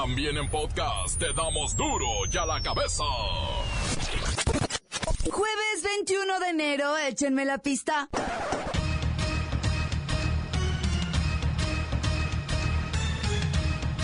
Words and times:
También 0.00 0.36
en 0.36 0.48
podcast 0.48 1.18
te 1.18 1.32
damos 1.32 1.76
duro 1.76 2.06
y 2.32 2.36
a 2.36 2.46
la 2.46 2.62
cabeza. 2.62 3.02
Jueves 5.28 5.82
21 5.82 6.38
de 6.38 6.48
enero, 6.50 6.96
échenme 6.98 7.44
la 7.44 7.58
pista. 7.58 8.08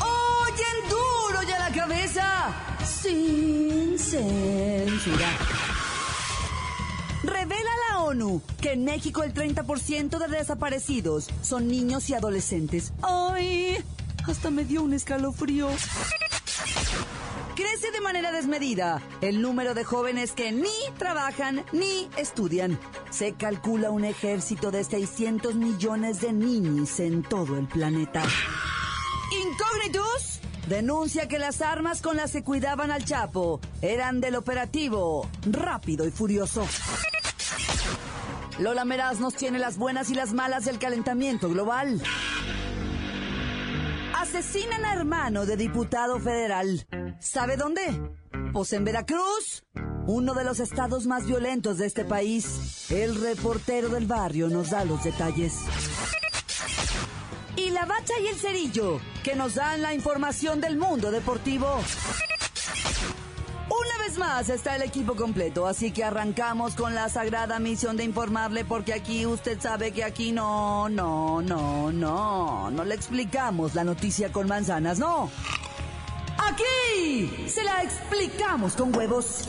Oyen 0.00 0.88
duro 0.90 1.48
y 1.48 1.52
a 1.52 1.58
la 1.60 1.70
cabeza, 1.70 2.52
sin 2.84 3.96
censura. 3.96 5.28
Revela 7.22 7.70
la 7.88 8.00
ONU 8.00 8.42
que 8.60 8.72
en 8.72 8.84
México 8.84 9.22
el 9.22 9.32
30% 9.32 10.18
de 10.18 10.38
desaparecidos 10.38 11.30
son 11.40 11.68
niños 11.68 12.10
y 12.10 12.14
adolescentes. 12.14 12.92
¡Ay! 13.00 13.78
Hasta 14.26 14.50
me 14.50 14.64
dio 14.64 14.82
un 14.82 14.94
escalofrío. 14.94 15.68
Crece 17.54 17.92
de 17.92 18.00
manera 18.00 18.32
desmedida 18.32 19.02
el 19.20 19.42
número 19.42 19.74
de 19.74 19.84
jóvenes 19.84 20.32
que 20.32 20.50
ni 20.50 20.70
trabajan 20.98 21.64
ni 21.72 22.08
estudian. 22.16 22.78
Se 23.10 23.34
calcula 23.34 23.90
un 23.90 24.04
ejército 24.04 24.70
de 24.70 24.82
600 24.82 25.54
millones 25.54 26.20
de 26.20 26.32
niños 26.32 26.98
en 27.00 27.22
todo 27.22 27.56
el 27.56 27.66
planeta. 27.68 28.22
Incógnitus 29.30 30.40
denuncia 30.68 31.28
que 31.28 31.38
las 31.38 31.60
armas 31.60 32.00
con 32.00 32.16
las 32.16 32.32
que 32.32 32.42
cuidaban 32.42 32.90
al 32.90 33.04
Chapo 33.04 33.60
eran 33.82 34.20
del 34.20 34.36
operativo 34.36 35.28
Rápido 35.46 36.06
y 36.06 36.10
Furioso. 36.10 36.66
Lola 38.58 38.84
Meraz 38.84 39.20
nos 39.20 39.34
tiene 39.34 39.58
las 39.58 39.76
buenas 39.76 40.10
y 40.10 40.14
las 40.14 40.32
malas 40.32 40.64
del 40.64 40.78
calentamiento 40.78 41.48
global. 41.50 42.00
Asesinan 44.34 44.84
a 44.84 44.94
hermano 44.94 45.46
de 45.46 45.56
diputado 45.56 46.18
federal. 46.18 46.84
¿Sabe 47.20 47.56
dónde? 47.56 47.82
Pues 48.52 48.72
en 48.72 48.84
Veracruz, 48.84 49.62
uno 50.08 50.34
de 50.34 50.42
los 50.42 50.58
estados 50.58 51.06
más 51.06 51.24
violentos 51.24 51.78
de 51.78 51.86
este 51.86 52.04
país. 52.04 52.90
El 52.90 53.14
reportero 53.14 53.90
del 53.90 54.06
barrio 54.06 54.48
nos 54.48 54.70
da 54.70 54.84
los 54.84 55.04
detalles. 55.04 55.54
Y 57.54 57.70
la 57.70 57.86
bacha 57.86 58.14
y 58.20 58.26
el 58.26 58.34
cerillo, 58.34 58.98
que 59.22 59.36
nos 59.36 59.54
dan 59.54 59.82
la 59.82 59.94
información 59.94 60.60
del 60.60 60.78
mundo 60.78 61.12
deportivo. 61.12 61.68
Una 63.84 63.98
vez 64.04 64.16
más 64.16 64.48
está 64.48 64.76
el 64.76 64.82
equipo 64.82 65.14
completo, 65.14 65.66
así 65.66 65.90
que 65.90 66.04
arrancamos 66.04 66.74
con 66.74 66.94
la 66.94 67.08
sagrada 67.10 67.58
misión 67.58 67.96
de 67.96 68.04
informarle 68.04 68.64
porque 68.64 68.94
aquí 68.94 69.26
usted 69.26 69.60
sabe 69.60 69.92
que 69.92 70.04
aquí 70.04 70.32
no, 70.32 70.88
no, 70.88 71.42
no, 71.42 71.92
no, 71.92 72.70
no 72.70 72.84
le 72.84 72.94
explicamos 72.94 73.74
la 73.74 73.84
noticia 73.84 74.32
con 74.32 74.48
manzanas, 74.48 74.98
no. 74.98 75.30
Aquí 76.38 77.48
se 77.48 77.62
la 77.62 77.82
explicamos 77.82 78.74
con 78.74 78.94
huevos. 78.96 79.48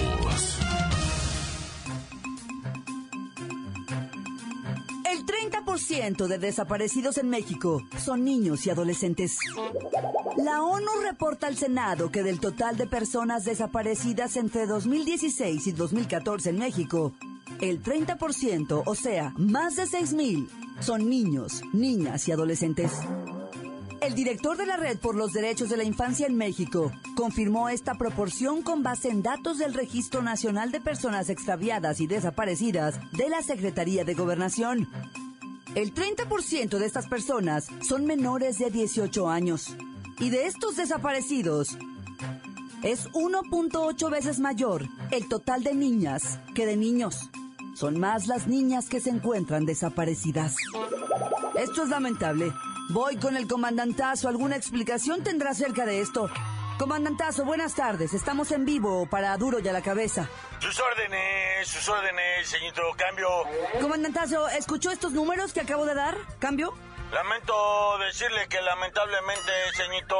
30% 5.91 6.27
de 6.27 6.37
desaparecidos 6.37 7.17
en 7.17 7.29
México 7.29 7.83
son 7.97 8.23
niños 8.23 8.65
y 8.65 8.69
adolescentes. 8.69 9.37
La 10.37 10.63
ONU 10.63 10.89
reporta 11.03 11.47
al 11.47 11.57
Senado 11.57 12.11
que 12.11 12.23
del 12.23 12.39
total 12.39 12.77
de 12.77 12.87
personas 12.87 13.43
desaparecidas 13.43 14.37
entre 14.37 14.67
2016 14.67 15.67
y 15.67 15.71
2014 15.73 16.51
en 16.51 16.59
México, 16.59 17.13
el 17.59 17.83
30%, 17.83 18.83
o 18.85 18.95
sea, 18.95 19.33
más 19.35 19.75
de 19.75 19.83
6.000, 19.83 20.47
son 20.79 21.09
niños, 21.09 21.61
niñas 21.73 22.25
y 22.27 22.31
adolescentes. 22.31 22.93
El 23.99 24.15
director 24.15 24.57
de 24.57 24.65
la 24.65 24.77
Red 24.77 24.97
por 24.97 25.15
los 25.15 25.33
Derechos 25.33 25.69
de 25.69 25.77
la 25.77 25.83
Infancia 25.83 26.25
en 26.25 26.35
México 26.35 26.91
confirmó 27.15 27.67
esta 27.69 27.95
proporción 27.95 28.61
con 28.61 28.81
base 28.81 29.09
en 29.09 29.21
datos 29.21 29.57
del 29.59 29.73
Registro 29.73 30.21
Nacional 30.23 30.71
de 30.71 30.79
Personas 30.79 31.29
Extraviadas 31.29 31.99
y 31.99 32.07
Desaparecidas 32.07 32.99
de 33.11 33.29
la 33.29 33.43
Secretaría 33.43 34.05
de 34.05 34.13
Gobernación. 34.13 34.87
El 35.73 35.93
30% 35.93 36.77
de 36.79 36.85
estas 36.85 37.07
personas 37.07 37.67
son 37.87 38.05
menores 38.05 38.59
de 38.59 38.69
18 38.69 39.29
años. 39.29 39.75
Y 40.19 40.29
de 40.29 40.45
estos 40.45 40.75
desaparecidos, 40.75 41.77
es 42.83 43.09
1.8 43.11 44.09
veces 44.09 44.39
mayor 44.39 44.87
el 45.11 45.29
total 45.29 45.63
de 45.63 45.73
niñas 45.73 46.39
que 46.55 46.65
de 46.65 46.75
niños. 46.75 47.29
Son 47.73 47.99
más 47.99 48.27
las 48.27 48.47
niñas 48.47 48.89
que 48.89 48.99
se 48.99 49.11
encuentran 49.11 49.65
desaparecidas. 49.65 50.57
Esto 51.55 51.83
es 51.83 51.89
lamentable. 51.89 52.51
Voy 52.89 53.15
con 53.15 53.37
el 53.37 53.47
comandantazo. 53.47 54.27
¿Alguna 54.27 54.57
explicación 54.57 55.23
tendrá 55.23 55.51
acerca 55.51 55.85
de 55.85 56.01
esto? 56.01 56.29
Comandantazo, 56.77 57.45
buenas 57.45 57.75
tardes. 57.75 58.13
Estamos 58.13 58.51
en 58.51 58.65
vivo 58.65 59.05
para 59.05 59.37
Duro 59.37 59.59
y 59.59 59.67
a 59.67 59.73
la 59.73 59.81
Cabeza. 59.81 60.27
Sus 60.59 60.79
órdenes, 60.79 61.67
sus 61.67 61.87
órdenes, 61.87 62.49
señorito, 62.49 62.81
cambio. 62.97 63.27
Comandantazo, 63.79 64.47
¿escuchó 64.49 64.91
estos 64.91 65.11
números 65.11 65.53
que 65.53 65.61
acabo 65.61 65.85
de 65.85 65.93
dar? 65.93 66.17
¿Cambio? 66.39 66.73
Lamento 67.11 67.97
decirle 67.99 68.47
que 68.47 68.61
lamentablemente, 68.61 69.51
señorito, 69.73 70.15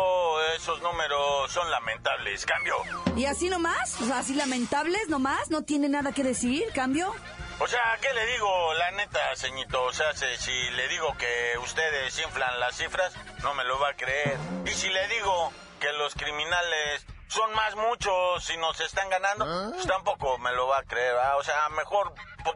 esos 0.56 0.82
números 0.82 1.52
son 1.52 1.70
lamentables. 1.72 2.46
Cambio. 2.46 2.76
¿Y 3.16 3.26
así 3.26 3.50
nomás? 3.50 4.00
O 4.02 4.06
sea, 4.06 4.20
así 4.20 4.36
lamentables 4.36 5.08
nomás, 5.10 5.50
no 5.50 5.64
tiene 5.64 5.90
nada 5.90 6.12
que 6.12 6.24
decir, 6.24 6.64
cambio. 6.76 7.14
O 7.60 7.68
sea, 7.68 7.98
¿qué 8.02 8.14
le 8.14 8.26
digo? 8.34 8.74
La 8.74 8.92
neta, 8.92 9.36
señorito, 9.36 9.84
o 9.84 9.94
sea, 9.94 10.14
si, 10.16 10.26
si 10.38 10.70
le 10.72 10.88
digo 10.90 11.16
que 11.18 11.58
ustedes 11.64 12.20
inflan 12.20 12.60
las 12.60 12.76
cifras, 12.76 13.14
no 13.42 13.54
me 13.54 13.64
lo 13.64 13.80
va 13.80 13.90
a 13.90 13.94
creer. 13.96 14.38
Y 14.66 14.72
si 14.72 14.90
le 14.90 15.08
digo 15.08 15.52
que 15.81 15.92
los 15.94 16.14
criminales 16.14 17.06
son 17.28 17.52
más 17.53 17.75
muchos 17.75 18.50
y 18.52 18.58
nos 18.58 18.80
están 18.80 19.09
ganando, 19.09 19.72
pues 19.74 19.88
tampoco 19.88 20.38
me 20.38 20.53
lo 20.53 20.68
va 20.68 20.78
a 20.78 20.84
creer. 20.84 21.16
¿verdad? 21.16 21.38
O 21.40 21.44
sea, 21.44 21.68
mejor, 21.69 22.14
pues, 22.44 22.56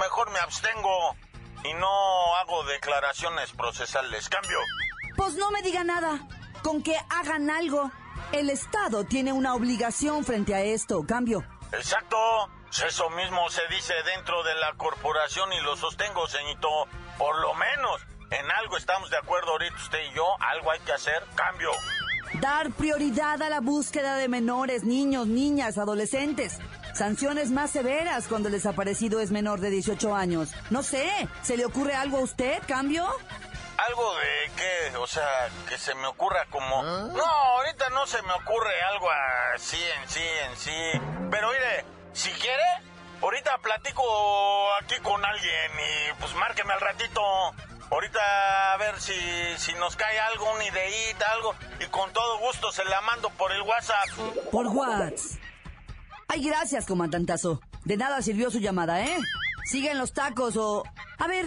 mejor 0.00 0.30
me 0.30 0.38
abstengo 0.38 1.16
y 1.64 1.72
no 1.74 2.36
hago 2.36 2.62
declaraciones 2.64 3.50
procesales. 3.52 4.28
Cambio. 4.28 4.58
Pues 5.16 5.34
no 5.34 5.50
me 5.50 5.62
diga 5.62 5.82
nada. 5.82 6.20
Con 6.62 6.82
que 6.82 6.96
hagan 7.08 7.50
algo. 7.50 7.90
El 8.32 8.50
Estado 8.50 9.04
tiene 9.04 9.32
una 9.32 9.54
obligación 9.54 10.22
frente 10.24 10.54
a 10.54 10.60
esto, 10.60 11.04
cambio. 11.06 11.42
Exacto. 11.72 12.18
Eso 12.86 13.08
mismo 13.10 13.48
se 13.48 13.66
dice 13.68 13.94
dentro 14.14 14.42
de 14.42 14.54
la 14.56 14.74
corporación 14.74 15.50
y 15.54 15.60
lo 15.60 15.74
sostengo, 15.76 16.28
señorito. 16.28 16.68
Por 17.16 17.38
lo 17.40 17.54
menos, 17.54 18.02
en 18.30 18.50
algo 18.50 18.76
estamos 18.76 19.08
de 19.10 19.16
acuerdo 19.16 19.52
ahorita 19.52 19.76
usted 19.76 20.00
y 20.10 20.14
yo. 20.14 20.26
Algo 20.40 20.70
hay 20.70 20.80
que 20.80 20.92
hacer. 20.92 21.24
Cambio. 21.34 21.70
Dar 22.40 22.70
prioridad 22.70 23.42
a 23.42 23.48
la 23.48 23.60
búsqueda 23.60 24.16
de 24.16 24.28
menores, 24.28 24.84
niños, 24.84 25.26
niñas, 25.26 25.76
adolescentes. 25.76 26.58
Sanciones 26.94 27.50
más 27.50 27.70
severas 27.70 28.28
cuando 28.28 28.48
el 28.48 28.54
desaparecido 28.54 29.20
es 29.20 29.30
menor 29.30 29.60
de 29.60 29.70
18 29.70 30.14
años. 30.14 30.50
No 30.70 30.82
sé, 30.82 31.08
¿se 31.42 31.56
le 31.56 31.64
ocurre 31.64 31.94
algo 31.94 32.18
a 32.18 32.22
usted, 32.22 32.62
cambio? 32.68 33.06
¿Algo 33.76 34.14
de 34.16 34.50
qué? 34.56 34.96
O 34.98 35.06
sea, 35.06 35.48
que 35.68 35.78
se 35.78 35.94
me 35.96 36.06
ocurra 36.06 36.46
como... 36.50 36.82
No, 36.82 37.24
ahorita 37.24 37.88
no 37.90 38.06
se 38.06 38.22
me 38.22 38.32
ocurre 38.32 38.82
algo 38.92 39.08
así 39.54 39.76
en 39.76 40.08
sí, 40.08 40.24
en 40.48 40.56
sí. 40.56 41.00
Pero 41.30 41.48
mire, 41.48 41.84
si 42.12 42.30
quiere, 42.30 42.64
ahorita 43.20 43.58
platico 43.58 44.02
aquí 44.80 44.96
con 45.02 45.24
alguien 45.24 45.72
y 45.72 46.20
pues 46.20 46.34
márqueme 46.34 46.72
al 46.72 46.80
ratito. 46.80 47.20
Ahorita 47.90 48.74
a 48.74 48.76
ver 48.76 49.00
si, 49.00 49.14
si 49.56 49.72
nos 49.74 49.96
cae 49.96 50.18
algo, 50.20 50.52
una 50.52 50.64
ideita, 50.64 51.30
algo. 51.32 51.54
Y 51.80 51.86
con 51.86 52.12
todo 52.12 52.38
gusto 52.38 52.70
se 52.70 52.84
la 52.84 53.00
mando 53.00 53.30
por 53.30 53.52
el 53.52 53.62
WhatsApp. 53.62 54.08
Por 54.50 54.66
WhatsApp. 54.66 55.40
Ay, 56.28 56.44
gracias, 56.44 56.86
comandantazo. 56.86 57.60
De 57.84 57.96
nada 57.96 58.20
sirvió 58.20 58.50
su 58.50 58.58
llamada, 58.58 59.00
¿eh? 59.02 59.16
Siguen 59.64 59.98
los 59.98 60.12
tacos 60.12 60.56
o... 60.56 60.84
A 61.18 61.26
ver, 61.26 61.46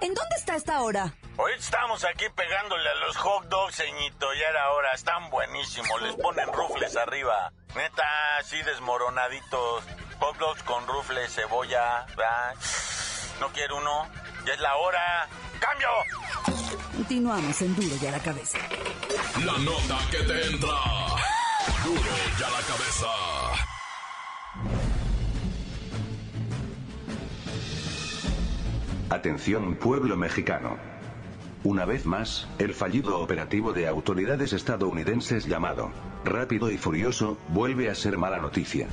¿en 0.00 0.14
dónde 0.14 0.36
está 0.36 0.56
esta 0.56 0.80
hora? 0.80 1.14
Ahorita 1.36 1.58
estamos 1.58 2.04
aquí 2.04 2.24
pegándole 2.34 2.88
a 2.88 2.94
los 3.06 3.16
hot 3.16 3.46
dogs, 3.48 3.76
ceñito. 3.76 4.32
Ya 4.34 4.48
era 4.48 4.70
hora, 4.70 4.92
están 4.92 5.28
buenísimos. 5.30 6.00
Les 6.00 6.14
ponen 6.14 6.50
rufles 6.52 6.96
arriba. 6.96 7.52
Neta, 7.74 8.04
así 8.38 8.62
desmoronaditos. 8.62 9.84
Hot 10.20 10.38
dogs 10.38 10.62
con 10.62 10.86
rufles, 10.86 11.34
cebolla. 11.34 12.06
¿verdad? 12.16 12.54
¿No 13.40 13.48
quiere 13.48 13.74
uno? 13.74 14.08
Ya 14.46 14.54
es 14.54 14.60
la 14.60 14.76
hora. 14.76 15.28
¡Cambio! 15.64 15.88
Continuamos 16.94 17.62
en 17.62 17.74
Duro 17.74 17.96
y 18.00 18.06
a 18.06 18.10
la 18.10 18.18
Cabeza. 18.18 18.58
La 19.44 19.58
nota 19.58 19.98
que 20.10 20.18
te 20.18 20.46
entra. 20.46 20.68
Duro 21.84 22.00
y 22.38 22.42
a 22.42 22.50
la 22.50 22.60
cabeza. 22.68 23.06
Atención 29.08 29.76
pueblo 29.76 30.16
mexicano. 30.16 30.76
Una 31.62 31.86
vez 31.86 32.04
más, 32.04 32.46
el 32.58 32.74
fallido 32.74 33.18
operativo 33.20 33.72
de 33.72 33.88
autoridades 33.88 34.52
estadounidenses 34.52 35.46
llamado 35.46 35.92
Rápido 36.24 36.70
y 36.70 36.76
Furioso, 36.76 37.38
vuelve 37.48 37.88
a 37.88 37.94
ser 37.94 38.18
mala 38.18 38.38
noticia. 38.38 38.88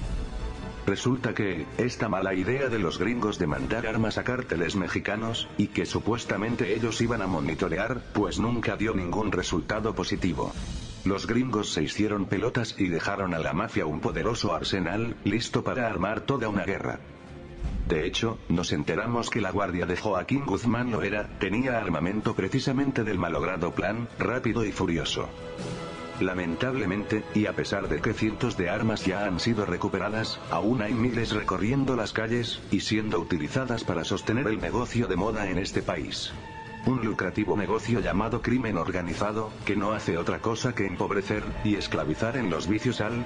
Resulta 0.85 1.33
que, 1.35 1.65
esta 1.77 2.09
mala 2.09 2.33
idea 2.33 2.67
de 2.67 2.79
los 2.79 2.97
gringos 2.97 3.37
de 3.37 3.47
mandar 3.47 3.85
armas 3.85 4.17
a 4.17 4.23
cárteles 4.23 4.75
mexicanos, 4.75 5.47
y 5.57 5.67
que 5.67 5.85
supuestamente 5.85 6.73
ellos 6.73 6.99
iban 7.01 7.21
a 7.21 7.27
monitorear, 7.27 8.01
pues 8.13 8.39
nunca 8.39 8.75
dio 8.77 8.93
ningún 8.95 9.31
resultado 9.31 9.93
positivo. 9.93 10.51
Los 11.05 11.27
gringos 11.27 11.71
se 11.71 11.83
hicieron 11.83 12.25
pelotas 12.25 12.75
y 12.77 12.87
dejaron 12.87 13.33
a 13.33 13.39
la 13.39 13.53
mafia 13.53 13.85
un 13.85 14.01
poderoso 14.01 14.53
arsenal, 14.53 15.15
listo 15.23 15.63
para 15.63 15.87
armar 15.87 16.21
toda 16.21 16.49
una 16.49 16.63
guerra. 16.63 16.99
De 17.87 18.05
hecho, 18.05 18.37
nos 18.49 18.71
enteramos 18.71 19.29
que 19.29 19.41
la 19.41 19.51
guardia 19.51 19.85
de 19.85 19.97
Joaquín 19.97 20.45
Guzmán 20.45 20.91
lo 20.91 21.01
era, 21.01 21.27
tenía 21.39 21.77
armamento 21.77 22.35
precisamente 22.35 23.03
del 23.03 23.19
malogrado 23.19 23.71
plan, 23.71 24.07
rápido 24.17 24.63
y 24.63 24.71
furioso. 24.71 25.27
Lamentablemente, 26.21 27.23
y 27.33 27.47
a 27.47 27.53
pesar 27.53 27.89
de 27.89 27.99
que 27.99 28.13
cientos 28.13 28.55
de 28.55 28.69
armas 28.69 29.03
ya 29.05 29.25
han 29.25 29.39
sido 29.39 29.65
recuperadas, 29.65 30.39
aún 30.51 30.83
hay 30.83 30.93
miles 30.93 31.31
recorriendo 31.31 31.95
las 31.95 32.13
calles, 32.13 32.61
y 32.69 32.81
siendo 32.81 33.19
utilizadas 33.19 33.83
para 33.83 34.03
sostener 34.03 34.47
el 34.47 34.61
negocio 34.61 35.07
de 35.07 35.15
moda 35.15 35.49
en 35.49 35.57
este 35.57 35.81
país. 35.81 36.31
Un 36.85 37.03
lucrativo 37.03 37.57
negocio 37.57 38.01
llamado 38.01 38.43
crimen 38.43 38.77
organizado, 38.77 39.49
que 39.65 39.75
no 39.75 39.93
hace 39.93 40.19
otra 40.19 40.39
cosa 40.39 40.75
que 40.75 40.85
empobrecer, 40.85 41.43
y 41.63 41.75
esclavizar 41.75 42.37
en 42.37 42.51
los 42.51 42.67
vicios 42.67 43.01
al 43.01 43.25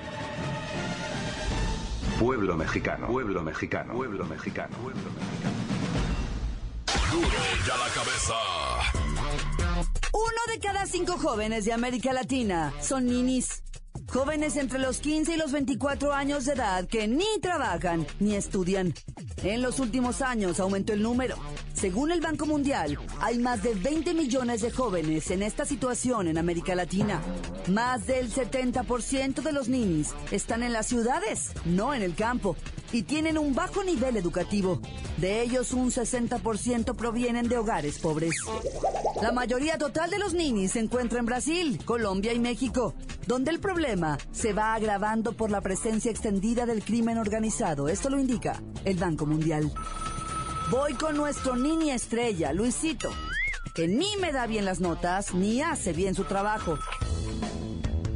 pueblo 2.17 2.55
mexicano, 2.55 3.07
pueblo 3.07 3.43
mexicano, 3.43 3.93
pueblo 3.93 4.25
mexicano, 4.25 4.77
pueblo 4.77 5.09
mexicano. 5.11 5.55
Duro 7.11 7.27
ya 7.67 7.77
la 7.77 7.89
cabeza. 7.93 9.14
Uno 10.15 10.53
de 10.53 10.59
cada 10.61 10.85
cinco 10.85 11.17
jóvenes 11.17 11.65
de 11.65 11.73
América 11.73 12.13
Latina 12.13 12.71
son 12.79 13.05
ninis. 13.05 13.61
Jóvenes 14.07 14.55
entre 14.55 14.79
los 14.79 14.99
15 14.99 15.33
y 15.33 15.37
los 15.37 15.51
24 15.51 16.13
años 16.13 16.45
de 16.45 16.53
edad 16.53 16.87
que 16.87 17.05
ni 17.05 17.25
trabajan 17.41 18.07
ni 18.21 18.35
estudian. 18.35 18.93
En 19.43 19.61
los 19.61 19.79
últimos 19.79 20.21
años 20.21 20.61
aumentó 20.61 20.93
el 20.93 21.01
número. 21.01 21.35
Según 21.73 22.13
el 22.13 22.21
Banco 22.21 22.45
Mundial, 22.45 22.97
hay 23.19 23.39
más 23.39 23.61
de 23.61 23.73
20 23.73 24.13
millones 24.13 24.61
de 24.61 24.71
jóvenes 24.71 25.29
en 25.31 25.43
esta 25.43 25.65
situación 25.65 26.29
en 26.29 26.37
América 26.37 26.75
Latina. 26.75 27.21
Más 27.67 28.07
del 28.07 28.31
70% 28.31 29.41
de 29.41 29.51
los 29.51 29.67
ninis 29.67 30.13
están 30.31 30.63
en 30.63 30.71
las 30.71 30.85
ciudades, 30.85 31.51
no 31.65 31.93
en 31.93 32.03
el 32.03 32.15
campo, 32.15 32.55
y 32.93 33.03
tienen 33.03 33.37
un 33.37 33.53
bajo 33.53 33.83
nivel 33.83 34.15
educativo. 34.15 34.79
De 35.17 35.41
ellos, 35.41 35.73
un 35.73 35.91
60% 35.91 36.95
provienen 36.95 37.49
de 37.49 37.57
hogares 37.57 37.99
pobres. 37.99 38.35
La 39.25 39.31
mayoría 39.31 39.79
total 39.79 40.11
de 40.11 40.19
los 40.19 40.35
ninis 40.35 40.73
se 40.73 40.79
encuentra 40.79 41.17
en 41.17 41.25
Brasil, 41.25 41.81
Colombia 41.83 42.31
y 42.31 42.37
México, 42.37 42.93
donde 43.25 43.49
el 43.49 43.59
problema 43.59 44.19
se 44.31 44.53
va 44.53 44.75
agravando 44.75 45.33
por 45.33 45.49
la 45.49 45.61
presencia 45.61 46.11
extendida 46.11 46.67
del 46.67 46.83
crimen 46.85 47.17
organizado. 47.17 47.87
Esto 47.87 48.11
lo 48.11 48.19
indica 48.19 48.61
el 48.83 48.97
Banco 48.97 49.25
Mundial. 49.25 49.71
Voy 50.69 50.93
con 50.93 51.17
nuestro 51.17 51.55
nini 51.55 51.89
estrella, 51.89 52.53
Luisito, 52.53 53.09
que 53.73 53.87
ni 53.87 54.15
me 54.17 54.31
da 54.31 54.45
bien 54.45 54.63
las 54.63 54.79
notas 54.79 55.33
ni 55.33 55.59
hace 55.59 55.91
bien 55.91 56.13
su 56.13 56.25
trabajo. 56.25 56.77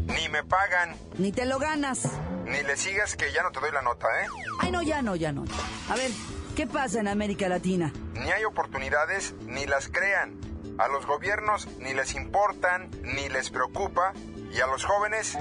Ni 0.05 0.29
me 0.29 0.43
pagan, 0.43 0.95
Ni 1.17 1.31
te 1.31 1.47
lo 1.47 1.57
ganas. 1.57 2.03
ni 2.45 2.61
le 2.61 2.77
sigas 2.77 3.15
que 3.15 3.33
ya 3.33 3.41
no 3.41 3.49
te 3.49 3.59
doy 3.59 3.71
la 3.71 3.81
nota, 3.81 4.05
¿eh? 4.21 4.27
Ay, 4.59 4.71
no, 4.71 4.83
ya 4.83 5.01
no, 5.01 5.15
ya 5.15 5.31
no. 5.31 5.43
A 5.89 5.95
ver, 5.95 6.11
¿qué 6.55 6.67
pasa 6.67 6.99
en 6.99 7.07
América 7.07 7.49
Latina? 7.49 7.91
Ni 8.13 8.29
hay 8.31 8.43
oportunidades, 8.43 9.33
ni 9.47 9.65
las 9.65 9.87
crean. 9.87 10.48
A 10.79 10.87
los 10.87 11.05
gobiernos 11.05 11.67
ni 11.79 11.93
les 11.93 12.15
importan, 12.15 12.89
ni 13.03 13.27
les 13.27 13.49
preocupa, 13.49 14.13
y 14.51 14.61
a 14.61 14.67
los 14.67 14.85
jóvenes 14.85 15.37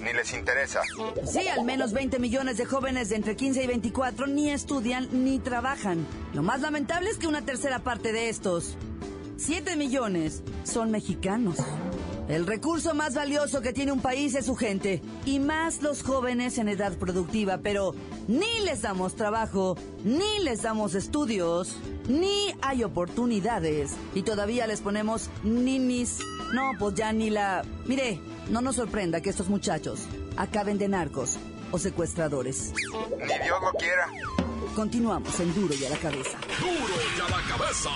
ni 0.00 0.12
les 0.12 0.34
interesa. 0.34 0.82
Sí, 1.24 1.46
al 1.48 1.64
menos 1.64 1.92
20 1.92 2.18
millones 2.18 2.56
de 2.56 2.66
jóvenes 2.66 3.08
de 3.08 3.16
entre 3.16 3.36
15 3.36 3.62
y 3.62 3.66
24 3.66 4.26
ni 4.26 4.50
estudian 4.50 5.08
ni 5.12 5.38
trabajan. 5.38 6.06
Lo 6.34 6.42
más 6.42 6.60
lamentable 6.60 7.08
es 7.08 7.18
que 7.18 7.28
una 7.28 7.42
tercera 7.42 7.78
parte 7.78 8.12
de 8.12 8.28
estos, 8.28 8.76
7 9.36 9.76
millones, 9.76 10.42
son 10.64 10.90
mexicanos. 10.90 11.56
El 12.30 12.46
recurso 12.46 12.94
más 12.94 13.14
valioso 13.14 13.60
que 13.60 13.72
tiene 13.72 13.90
un 13.90 14.00
país 14.00 14.36
es 14.36 14.46
su 14.46 14.54
gente, 14.54 15.02
y 15.24 15.40
más 15.40 15.82
los 15.82 16.04
jóvenes 16.04 16.58
en 16.58 16.68
edad 16.68 16.96
productiva, 16.96 17.58
pero 17.60 17.92
ni 18.28 18.60
les 18.64 18.82
damos 18.82 19.16
trabajo, 19.16 19.76
ni 20.04 20.38
les 20.44 20.62
damos 20.62 20.94
estudios, 20.94 21.76
ni 22.08 22.54
hay 22.62 22.84
oportunidades, 22.84 23.96
y 24.14 24.22
todavía 24.22 24.68
les 24.68 24.80
ponemos 24.80 25.28
ninis. 25.42 26.20
No, 26.52 26.70
pues 26.78 26.94
ya 26.94 27.12
ni 27.12 27.30
la... 27.30 27.64
Mire, 27.86 28.20
no 28.48 28.60
nos 28.60 28.76
sorprenda 28.76 29.20
que 29.20 29.30
estos 29.30 29.48
muchachos 29.48 30.02
acaben 30.36 30.78
de 30.78 30.86
narcos 30.86 31.36
o 31.72 31.78
secuestradores. 31.80 32.72
Ni 33.18 33.44
Dios 33.44 33.58
lo 33.60 33.72
quiera. 33.76 34.06
Continuamos 34.76 35.40
en 35.40 35.52
Duro 35.52 35.74
y 35.74 35.84
a 35.84 35.90
la 35.90 35.96
cabeza. 35.96 36.38
Duro 36.60 36.94
ya 37.18 37.28
la 37.28 37.42
cabeza. 37.56 37.90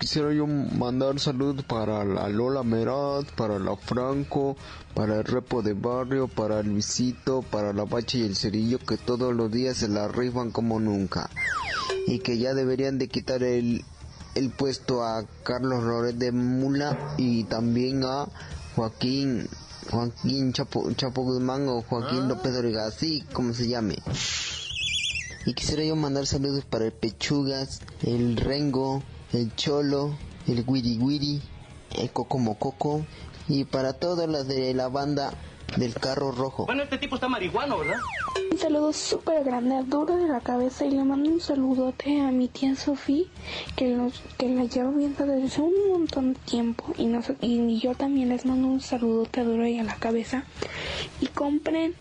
Quisiera 0.00 0.32
yo 0.32 0.46
mandar 0.46 1.20
saludos 1.20 1.62
para 1.66 2.06
la 2.06 2.26
Lola 2.30 2.62
Merat, 2.62 3.30
para 3.32 3.58
la 3.58 3.76
Franco, 3.76 4.56
para 4.94 5.16
el 5.16 5.24
Repo 5.24 5.60
de 5.60 5.74
Barrio, 5.74 6.26
para 6.26 6.62
Luisito, 6.62 7.42
para 7.42 7.74
la 7.74 7.84
Bacha 7.84 8.16
y 8.16 8.22
el 8.22 8.36
Cerillo 8.36 8.78
que 8.78 8.96
todos 8.96 9.34
los 9.34 9.52
días 9.52 9.76
se 9.76 9.88
la 9.88 10.08
rifan 10.08 10.52
como 10.52 10.80
nunca. 10.80 11.28
Y 12.06 12.20
que 12.20 12.38
ya 12.38 12.54
deberían 12.54 12.98
de 12.98 13.08
quitar 13.08 13.42
el, 13.42 13.84
el 14.34 14.50
puesto 14.50 15.04
a 15.04 15.24
Carlos 15.42 15.82
Loret 15.84 16.16
de 16.16 16.32
Mula 16.32 17.14
y 17.16 17.44
también 17.44 18.04
a 18.04 18.26
Joaquín, 18.76 19.48
Joaquín 19.90 20.52
Chapo, 20.52 20.90
Chapo 20.92 21.22
Guzmán 21.22 21.68
o 21.68 21.82
Joaquín 21.82 22.28
López 22.28 22.54
Origa, 22.56 22.86
así 22.86 23.22
como 23.32 23.52
se 23.54 23.68
llame. 23.68 23.96
Y 25.46 25.54
quisiera 25.54 25.84
yo 25.84 25.94
mandar 25.94 26.26
saludos 26.26 26.64
para 26.64 26.86
el 26.86 26.92
Pechugas, 26.92 27.80
el 28.02 28.36
Rengo, 28.36 29.02
el 29.32 29.54
Cholo, 29.54 30.16
el 30.46 30.64
Wiri 30.66 30.98
Wiri, 30.98 31.42
el 31.96 32.10
Coco 32.10 32.38
Mococo 32.38 33.04
y 33.48 33.64
para 33.64 33.92
todas 33.92 34.28
las 34.28 34.48
de 34.48 34.72
la 34.74 34.88
banda 34.88 35.34
del 35.76 35.94
carro 35.94 36.32
rojo. 36.32 36.66
Bueno, 36.66 36.82
este 36.82 36.98
tipo 36.98 37.16
está 37.16 37.28
marihuano, 37.28 37.78
¿verdad? 37.78 37.98
Un 38.54 38.60
saludo 38.60 38.92
súper 38.92 39.42
grande 39.42 39.74
a 39.74 39.82
Duro 39.82 40.14
de 40.16 40.28
la 40.28 40.38
cabeza 40.38 40.84
y 40.84 40.92
le 40.92 41.02
mando 41.02 41.28
un 41.28 41.40
saludote 41.40 42.20
a 42.20 42.30
mi 42.30 42.46
tía 42.46 42.76
Sofía 42.76 43.24
que, 43.74 43.96
los, 43.96 44.22
que 44.38 44.48
la 44.48 44.62
llevo 44.62 44.92
viendo 44.92 45.26
desde 45.26 45.46
hace 45.48 45.60
un 45.60 45.72
montón 45.90 46.34
de 46.34 46.38
tiempo 46.38 46.84
y, 46.96 47.06
nos- 47.06 47.32
y 47.40 47.80
yo 47.80 47.96
también 47.96 48.28
les 48.28 48.46
mando 48.46 48.68
un 48.68 48.80
saludote 48.80 49.40
a 49.40 49.44
Duro 49.44 49.66
y 49.66 49.80
a 49.80 49.82
la 49.82 49.96
cabeza 49.96 50.44
y 51.20 51.26
compren 51.26 51.96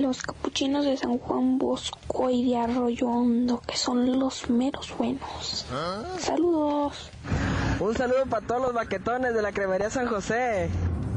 los 0.00 0.22
capuchinos 0.22 0.86
de 0.86 0.96
San 0.96 1.18
Juan 1.18 1.58
Bosco 1.58 2.30
y 2.30 2.48
de 2.48 2.56
Arroyo 2.56 3.08
Hondo 3.08 3.60
que 3.60 3.76
son 3.76 4.18
los 4.18 4.48
meros 4.48 4.96
buenos. 4.96 5.66
Saludos. 6.18 7.10
Un 7.78 7.94
saludo 7.94 8.24
para 8.24 8.46
todos 8.46 8.62
los 8.62 8.72
baquetones 8.72 9.34
de 9.34 9.42
la 9.42 9.52
cremería 9.52 9.90
San 9.90 10.06
José. 10.06 10.70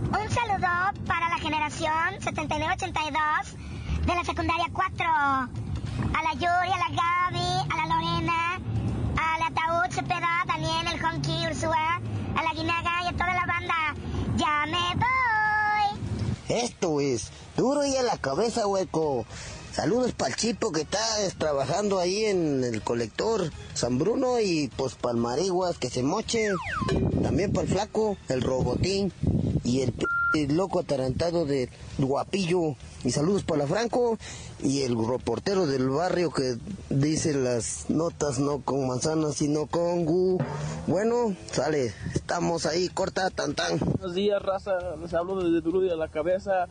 Un 0.10 0.30
saludo 0.30 0.68
para 1.08 1.30
la 1.30 1.38
generación 1.38 1.94
7982 2.20 3.56
de 4.06 4.14
la 4.14 4.24
secundaria 4.24 4.66
4. 4.72 5.06
A 5.06 5.50
la 6.24 6.34
Yuri, 6.34 6.72
a 6.72 6.78
la 6.78 6.90
Gaby, 6.90 7.72
a 7.72 7.76
la 7.76 7.96
Lorena, 7.96 8.56
al 9.18 9.42
Ataúd 9.42 9.92
Cepeda, 9.92 10.44
Daniel, 10.48 10.88
el 10.94 11.04
Honky, 11.04 11.48
Ursúa, 11.48 12.00
a 12.36 12.44
la 12.44 12.54
Guinaga 12.54 13.04
y 13.04 13.08
a 13.08 13.12
toda 13.14 13.34
la 13.34 13.46
banda. 13.46 13.96
¡Ya 14.38 14.66
me 14.68 14.96
voy! 14.96 16.00
Esto 16.50 17.02
es 17.02 17.32
duro 17.58 17.86
y 17.86 17.96
a 17.96 18.04
la 18.04 18.18
cabeza, 18.18 18.68
hueco. 18.68 19.26
Saludos 19.72 20.14
para 20.14 20.30
el 20.30 20.36
chipo 20.36 20.72
que 20.72 20.82
está 20.82 21.22
es, 21.22 21.36
trabajando 21.36 22.00
ahí 22.00 22.26
en 22.26 22.64
el 22.64 22.82
colector 22.82 23.52
San 23.74 23.98
Bruno 23.98 24.40
y 24.40 24.70
pues 24.78 24.96
para 24.96 25.16
el 25.16 25.22
Mariguas 25.22 25.78
que 25.80 25.90
se 25.90 26.04
moche. 26.04 26.50
También 27.24 27.52
para 27.52 27.68
el 27.68 27.74
flaco, 27.74 28.18
el 28.30 28.42
robotín 28.42 29.12
y 29.64 29.82
el, 29.82 29.94
el 30.44 30.56
loco 30.56 30.80
atarantado 30.80 31.46
de 31.46 31.70
guapillo. 31.98 32.76
Y 33.04 33.12
saludos 33.12 33.44
para 33.44 33.68
Franco 33.68 34.18
y 34.64 34.82
el 34.82 34.96
reportero 35.08 35.68
del 35.68 35.90
barrio 35.90 36.32
que 36.32 36.56
dice 36.90 37.34
las 37.34 37.90
notas 37.90 38.40
no 38.40 38.62
con 38.62 38.88
manzanas 38.88 39.36
sino 39.36 39.68
con 39.68 40.06
gu. 40.06 40.40
Bueno, 40.88 41.36
sale, 41.52 41.94
estamos 42.14 42.66
ahí, 42.66 42.90
corta, 42.90 43.30
tan 43.30 43.54
tan. 43.54 43.80
Buenos 43.80 44.16
días, 44.16 44.42
raza. 44.42 44.96
Les 45.02 45.14
hablo 45.14 45.44
desde 45.44 45.62
Duro 45.62 45.82
a 45.92 45.96
la 45.96 46.08
cabeza. 46.08 46.68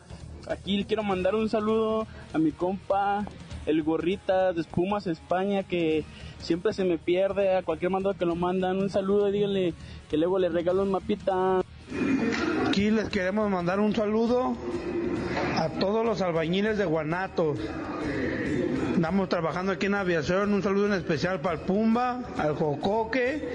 Aquí 0.47 0.83
quiero 0.85 1.03
mandar 1.03 1.35
un 1.35 1.49
saludo 1.49 2.05
a 2.33 2.37
mi 2.37 2.51
compa 2.51 3.25
el 3.65 3.83
gorrita 3.83 4.53
de 4.53 4.61
espumas 4.61 5.07
España 5.07 5.63
que 5.63 6.05
siempre 6.39 6.73
se 6.73 6.83
me 6.83 6.97
pierde, 6.97 7.55
a 7.55 7.63
cualquier 7.63 7.91
mando 7.91 8.13
que 8.13 8.25
lo 8.25 8.35
mandan, 8.35 8.77
un 8.77 8.89
saludo, 8.89 9.31
díganle 9.31 9.73
que 10.09 10.17
luego 10.17 10.39
le 10.39 10.49
regalo 10.49 10.83
un 10.83 10.91
mapita. 10.91 11.61
Aquí 12.75 12.91
les 12.91 13.07
queremos 13.07 13.49
mandar 13.49 13.79
un 13.79 13.95
saludo 13.95 14.53
a 15.57 15.69
todos 15.79 16.05
los 16.05 16.21
albañiles 16.21 16.77
de 16.77 16.83
Guanatos. 16.83 17.57
Estamos 18.93 19.29
trabajando 19.29 19.71
aquí 19.71 19.85
en 19.85 19.95
aviación, 19.95 20.53
un 20.53 20.61
saludo 20.61 20.87
en 20.87 20.93
especial 20.95 21.39
para 21.39 21.55
el 21.55 21.61
Pumba, 21.61 22.19
al 22.37 22.53
Jocoque 22.55 23.47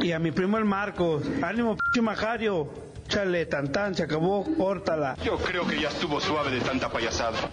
y 0.00 0.12
a 0.12 0.20
mi 0.20 0.30
primo 0.30 0.56
el 0.56 0.64
Marcos. 0.64 1.24
Ánimo, 1.42 1.76
p 1.76 2.00
Majario. 2.00 2.85
Chale, 3.08 3.46
tan 3.46 3.94
se 3.94 4.02
acabó, 4.02 4.44
córtala. 4.56 5.16
Yo 5.24 5.36
creo 5.38 5.66
que 5.66 5.80
ya 5.80 5.88
estuvo 5.88 6.20
suave 6.20 6.50
de 6.50 6.60
tanta 6.60 6.90
payasada. 6.90 7.50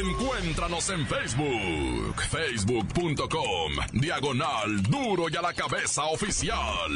Encuéntranos 0.00 0.90
en 0.90 1.06
Facebook, 1.06 2.22
facebook.com, 2.30 3.72
diagonal 3.92 4.82
duro 4.82 5.26
y 5.30 5.36
a 5.36 5.42
la 5.42 5.52
cabeza 5.52 6.04
oficial. 6.04 6.90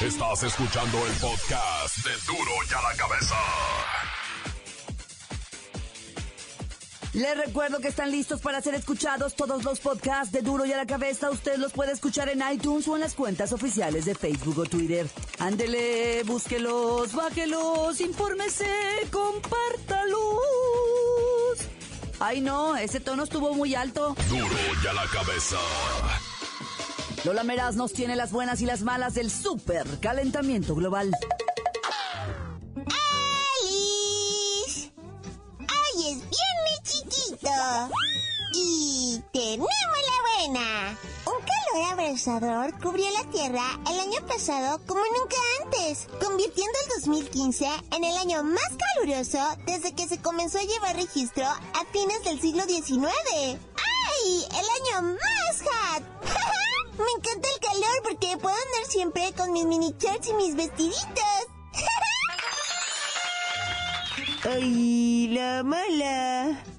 Estás 0.00 0.42
escuchando 0.42 0.98
el 1.06 1.12
podcast 1.14 1.98
de 1.98 2.12
duro 2.26 2.52
y 2.68 2.74
a 2.74 2.82
la 2.82 2.96
cabeza. 2.96 3.36
Les 7.14 7.36
recuerdo 7.36 7.78
que 7.78 7.86
están 7.86 8.10
listos 8.10 8.40
para 8.40 8.60
ser 8.60 8.74
escuchados 8.74 9.34
todos 9.34 9.62
los 9.62 9.78
podcasts 9.78 10.32
de 10.32 10.42
Duro 10.42 10.66
y 10.66 10.72
a 10.72 10.76
la 10.76 10.84
Cabeza. 10.84 11.30
Usted 11.30 11.58
los 11.58 11.72
puede 11.72 11.92
escuchar 11.92 12.28
en 12.28 12.42
iTunes 12.52 12.88
o 12.88 12.96
en 12.96 13.02
las 13.02 13.14
cuentas 13.14 13.52
oficiales 13.52 14.04
de 14.04 14.16
Facebook 14.16 14.58
o 14.58 14.64
Twitter. 14.64 15.06
Ándele, 15.38 16.24
búsquelos, 16.24 17.12
bájelos, 17.12 18.00
infórmese, 18.00 18.66
compártalos. 19.12 20.18
Ay 22.18 22.40
no, 22.40 22.76
ese 22.76 22.98
tono 22.98 23.22
estuvo 23.22 23.54
muy 23.54 23.76
alto. 23.76 24.16
Duro 24.28 24.56
y 24.82 24.86
a 24.88 24.92
la 24.92 25.06
Cabeza. 25.06 25.58
Lola 27.24 27.44
Meraz 27.44 27.76
nos 27.76 27.92
tiene 27.92 28.16
las 28.16 28.32
buenas 28.32 28.60
y 28.60 28.66
las 28.66 28.82
malas 28.82 29.14
del 29.14 29.30
super 29.30 29.86
calentamiento 30.00 30.74
global. 30.74 31.12
Tenemos 39.34 39.66
la 39.66 40.46
buena. 40.46 40.98
Un 41.26 41.40
calor 41.42 41.92
abrasador 41.92 42.80
cubrió 42.80 43.06
la 43.10 43.28
Tierra 43.32 43.80
el 43.90 43.98
año 43.98 44.24
pasado 44.28 44.80
como 44.86 45.00
nunca 45.00 45.36
antes, 45.64 46.06
convirtiendo 46.24 46.78
el 46.84 47.02
2015 47.02 47.66
en 47.96 48.04
el 48.04 48.16
año 48.16 48.44
más 48.44 48.70
caluroso 48.78 49.40
desde 49.66 49.92
que 49.92 50.06
se 50.06 50.22
comenzó 50.22 50.58
a 50.58 50.62
llevar 50.62 50.94
registro 50.94 51.44
a 51.46 51.84
fines 51.92 52.22
del 52.22 52.40
siglo 52.40 52.62
XIX. 52.62 53.10
¡Ay! 53.34 54.46
¡El 54.50 55.00
año 55.02 55.16
más 55.16 55.62
hot! 55.62 56.04
Me 56.98 57.10
encanta 57.18 57.48
el 57.48 57.60
calor 57.60 58.02
porque 58.04 58.36
puedo 58.36 58.54
andar 58.54 58.88
siempre 58.88 59.32
con 59.36 59.52
mis 59.52 59.64
mini 59.64 59.96
shorts 59.98 60.28
y 60.28 60.34
mis 60.34 60.54
vestiditos. 60.54 61.48
¡Ay, 64.44 65.28
la 65.28 65.64
mala! 65.64 66.73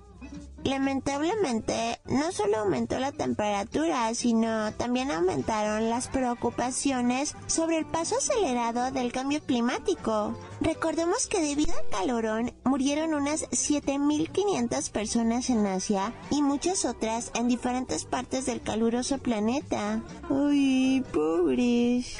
Lamentablemente, 0.66 2.00
no 2.06 2.32
solo 2.32 2.58
aumentó 2.58 2.98
la 2.98 3.12
temperatura, 3.12 4.12
sino 4.16 4.74
también 4.74 5.12
aumentaron 5.12 5.92
las 5.92 6.08
preocupaciones 6.08 7.36
sobre 7.46 7.78
el 7.78 7.86
paso 7.86 8.16
acelerado 8.18 8.90
del 8.90 9.12
cambio 9.12 9.44
climático. 9.44 10.36
Recordemos 10.62 11.28
que 11.28 11.40
debido 11.40 11.72
al 11.72 11.88
calorón 11.90 12.52
murieron 12.64 13.14
unas 13.14 13.48
7.500 13.52 14.90
personas 14.90 15.52
en 15.52 15.68
Asia 15.68 16.12
y 16.32 16.42
muchas 16.42 16.84
otras 16.84 17.30
en 17.36 17.48
diferentes 17.48 18.06
partes 18.06 18.48
del 18.48 18.62
caluroso 18.62 19.20
planeta. 19.20 20.02
¡Ay, 20.32 21.04
pobres! 21.14 22.18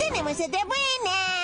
¡Tenemos 0.00 0.32
otra 0.32 0.64
buena! 0.64 1.39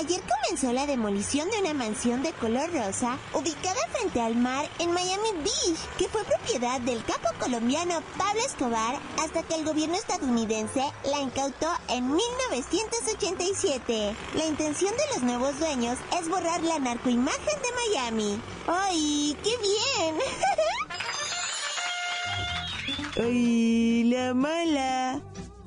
Ayer 0.00 0.20
comenzó 0.22 0.72
la 0.72 0.86
demolición 0.86 1.50
de 1.50 1.58
una 1.58 1.74
mansión 1.74 2.22
de 2.22 2.32
color 2.32 2.72
rosa 2.72 3.18
ubicada 3.34 3.80
frente 3.92 4.22
al 4.22 4.34
mar 4.34 4.66
en 4.78 4.92
Miami 4.92 5.32
Beach, 5.44 5.78
que 5.98 6.08
fue 6.08 6.24
propiedad 6.24 6.80
del 6.80 7.04
capo 7.04 7.28
colombiano 7.38 8.00
Pablo 8.16 8.40
Escobar 8.40 8.98
hasta 9.22 9.42
que 9.42 9.56
el 9.56 9.66
gobierno 9.66 9.96
estadounidense 9.96 10.82
la 11.04 11.20
incautó 11.20 11.68
en 11.88 12.14
1987. 12.14 14.16
La 14.36 14.46
intención 14.46 14.92
de 14.92 15.02
los 15.12 15.22
nuevos 15.22 15.58
dueños 15.58 15.98
es 16.18 16.30
borrar 16.30 16.62
la 16.62 16.78
narcoimagen 16.78 17.44
de 17.44 17.92
Miami. 17.92 18.40
¡Ay, 18.68 19.36
qué 19.44 19.54
bien! 19.58 20.16
¡Ay, 23.22 24.04
la 24.04 24.32
mala! 24.32 25.20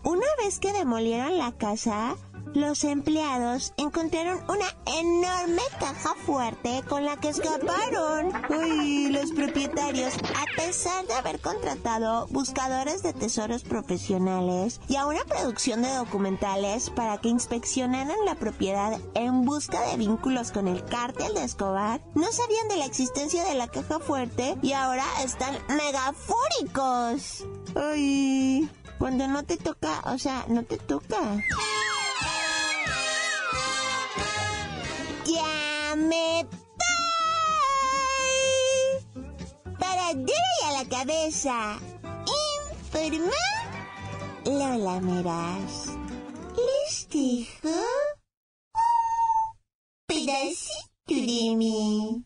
Una 0.03 0.25
vez 0.43 0.57
que 0.57 0.73
demolieron 0.73 1.37
la 1.37 1.51
casa, 1.51 2.15
los 2.53 2.83
empleados 2.83 3.73
encontraron 3.77 4.39
una 4.47 4.67
enorme 4.99 5.61
caja 5.79 6.13
fuerte 6.25 6.83
con 6.87 7.05
la 7.05 7.17
que 7.17 7.29
escaparon. 7.29 8.31
Uy, 8.49 9.09
los 9.09 9.31
propietarios, 9.31 10.13
a 10.15 10.55
pesar 10.55 11.05
de 11.07 11.13
haber 11.13 11.39
contratado 11.39 12.27
buscadores 12.27 13.03
de 13.03 13.13
tesoros 13.13 13.63
profesionales 13.63 14.79
y 14.87 14.95
a 14.95 15.07
una 15.07 15.23
producción 15.25 15.81
de 15.81 15.93
documentales 15.93 16.89
para 16.89 17.17
que 17.17 17.29
inspeccionaran 17.29 18.25
la 18.25 18.35
propiedad 18.35 18.99
en 19.15 19.43
busca 19.43 19.81
de 19.87 19.97
vínculos 19.97 20.51
con 20.51 20.67
el 20.67 20.83
cártel 20.85 21.33
de 21.33 21.43
Escobar, 21.43 22.01
no 22.15 22.31
sabían 22.31 22.67
de 22.67 22.77
la 22.77 22.85
existencia 22.85 23.43
de 23.45 23.55
la 23.55 23.67
caja 23.67 23.99
fuerte 23.99 24.57
y 24.61 24.73
ahora 24.73 25.05
están 25.23 25.57
megafúricos. 25.69 27.45
Uy, 27.75 28.69
cuando 28.99 29.27
no 29.27 29.43
te 29.43 29.57
toca, 29.57 30.01
o 30.05 30.17
sea, 30.17 30.45
no 30.47 30.63
te 30.63 30.77
toca. 30.77 31.17
Me 36.13 36.47
Para 39.79 40.13
duro 40.13 40.57
a 40.65 40.71
la 40.77 40.85
cabeza. 40.89 41.79
Informa 42.59 43.43
Lola 44.45 44.99
Meras. 45.01 45.97
Les 46.55 47.07
dejo 47.09 47.79
pedacito 50.07 51.15
de 51.29 51.55
mí. 51.55 52.23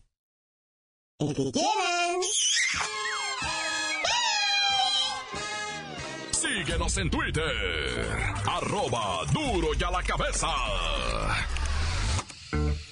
El 1.20 1.34
que 1.34 1.50
quieran. 1.52 2.20
Síguenos 6.30 6.96
en 6.98 7.10
Twitter. 7.10 8.06
Arroba 8.46 9.24
duro 9.32 9.68
y 9.78 9.82
a 9.82 9.90
la 9.90 10.02
cabeza. 10.02 10.48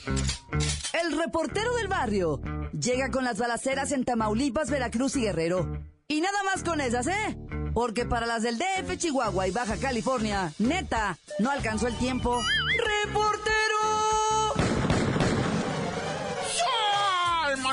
El 0.06 1.18
reportero 1.18 1.74
del 1.74 1.88
barrio 1.88 2.40
llega 2.72 3.10
con 3.10 3.24
las 3.24 3.38
balaceras 3.38 3.92
en 3.92 4.04
Tamaulipas, 4.04 4.70
Veracruz 4.70 5.16
y 5.16 5.22
Guerrero. 5.22 5.80
Y 6.08 6.20
nada 6.20 6.42
más 6.44 6.62
con 6.62 6.80
esas, 6.80 7.06
¿eh? 7.08 7.36
Porque 7.74 8.06
para 8.06 8.26
las 8.26 8.42
del 8.42 8.58
DF, 8.58 8.96
Chihuahua 8.96 9.48
y 9.48 9.50
Baja 9.50 9.76
California, 9.76 10.52
neta, 10.58 11.18
no 11.38 11.50
alcanzó 11.50 11.88
el 11.88 11.96
tiempo. 11.98 12.40
¡Reportero! 13.04 13.55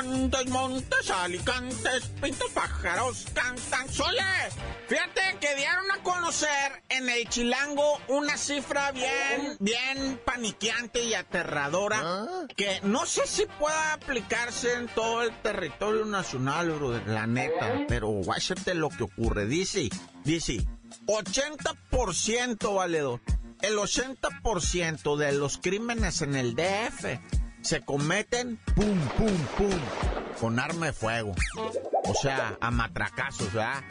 Montes, 0.04 0.46
montes, 0.50 1.10
alicantes, 1.10 2.06
pintos, 2.20 2.50
pájaros, 2.52 3.26
cantan. 3.32 3.88
¡Sole! 3.88 4.22
Fíjate 4.86 5.38
que 5.40 5.54
dieron 5.56 5.90
a 5.90 6.02
conocer 6.02 6.82
en 6.90 7.08
el 7.08 7.26
Chilango 7.28 7.98
una 8.08 8.36
cifra 8.36 8.92
bien, 8.92 9.56
bien 9.60 10.20
paniqueante 10.24 11.04
y 11.04 11.14
aterradora 11.14 12.00
¿Ah? 12.02 12.46
que 12.54 12.80
no 12.82 13.06
sé 13.06 13.26
si 13.26 13.46
pueda 13.58 13.94
aplicarse 13.94 14.74
en 14.74 14.88
todo 14.88 15.22
el 15.22 15.34
territorio 15.40 16.04
nacional, 16.04 16.70
bro, 16.72 17.00
la 17.06 17.26
neta. 17.26 17.86
Pero 17.88 18.08
guáchate 18.08 18.74
lo 18.74 18.90
que 18.90 19.04
ocurre. 19.04 19.46
Dice, 19.46 19.88
dice, 20.24 20.66
80% 21.06 22.74
valedor. 22.74 23.20
El 23.62 23.76
80% 23.78 25.16
de 25.16 25.32
los 25.32 25.56
crímenes 25.56 26.20
en 26.20 26.34
el 26.34 26.54
DF 26.54 27.43
se 27.64 27.80
cometen 27.80 28.58
pum, 28.76 29.00
pum, 29.16 29.36
pum, 29.56 29.80
con 30.38 30.60
arma 30.60 30.86
de 30.86 30.92
fuego. 30.92 31.34
O 32.04 32.14
sea, 32.14 32.56
a 32.60 32.70
matracazos, 32.70 33.52
¿verdad? 33.52 33.82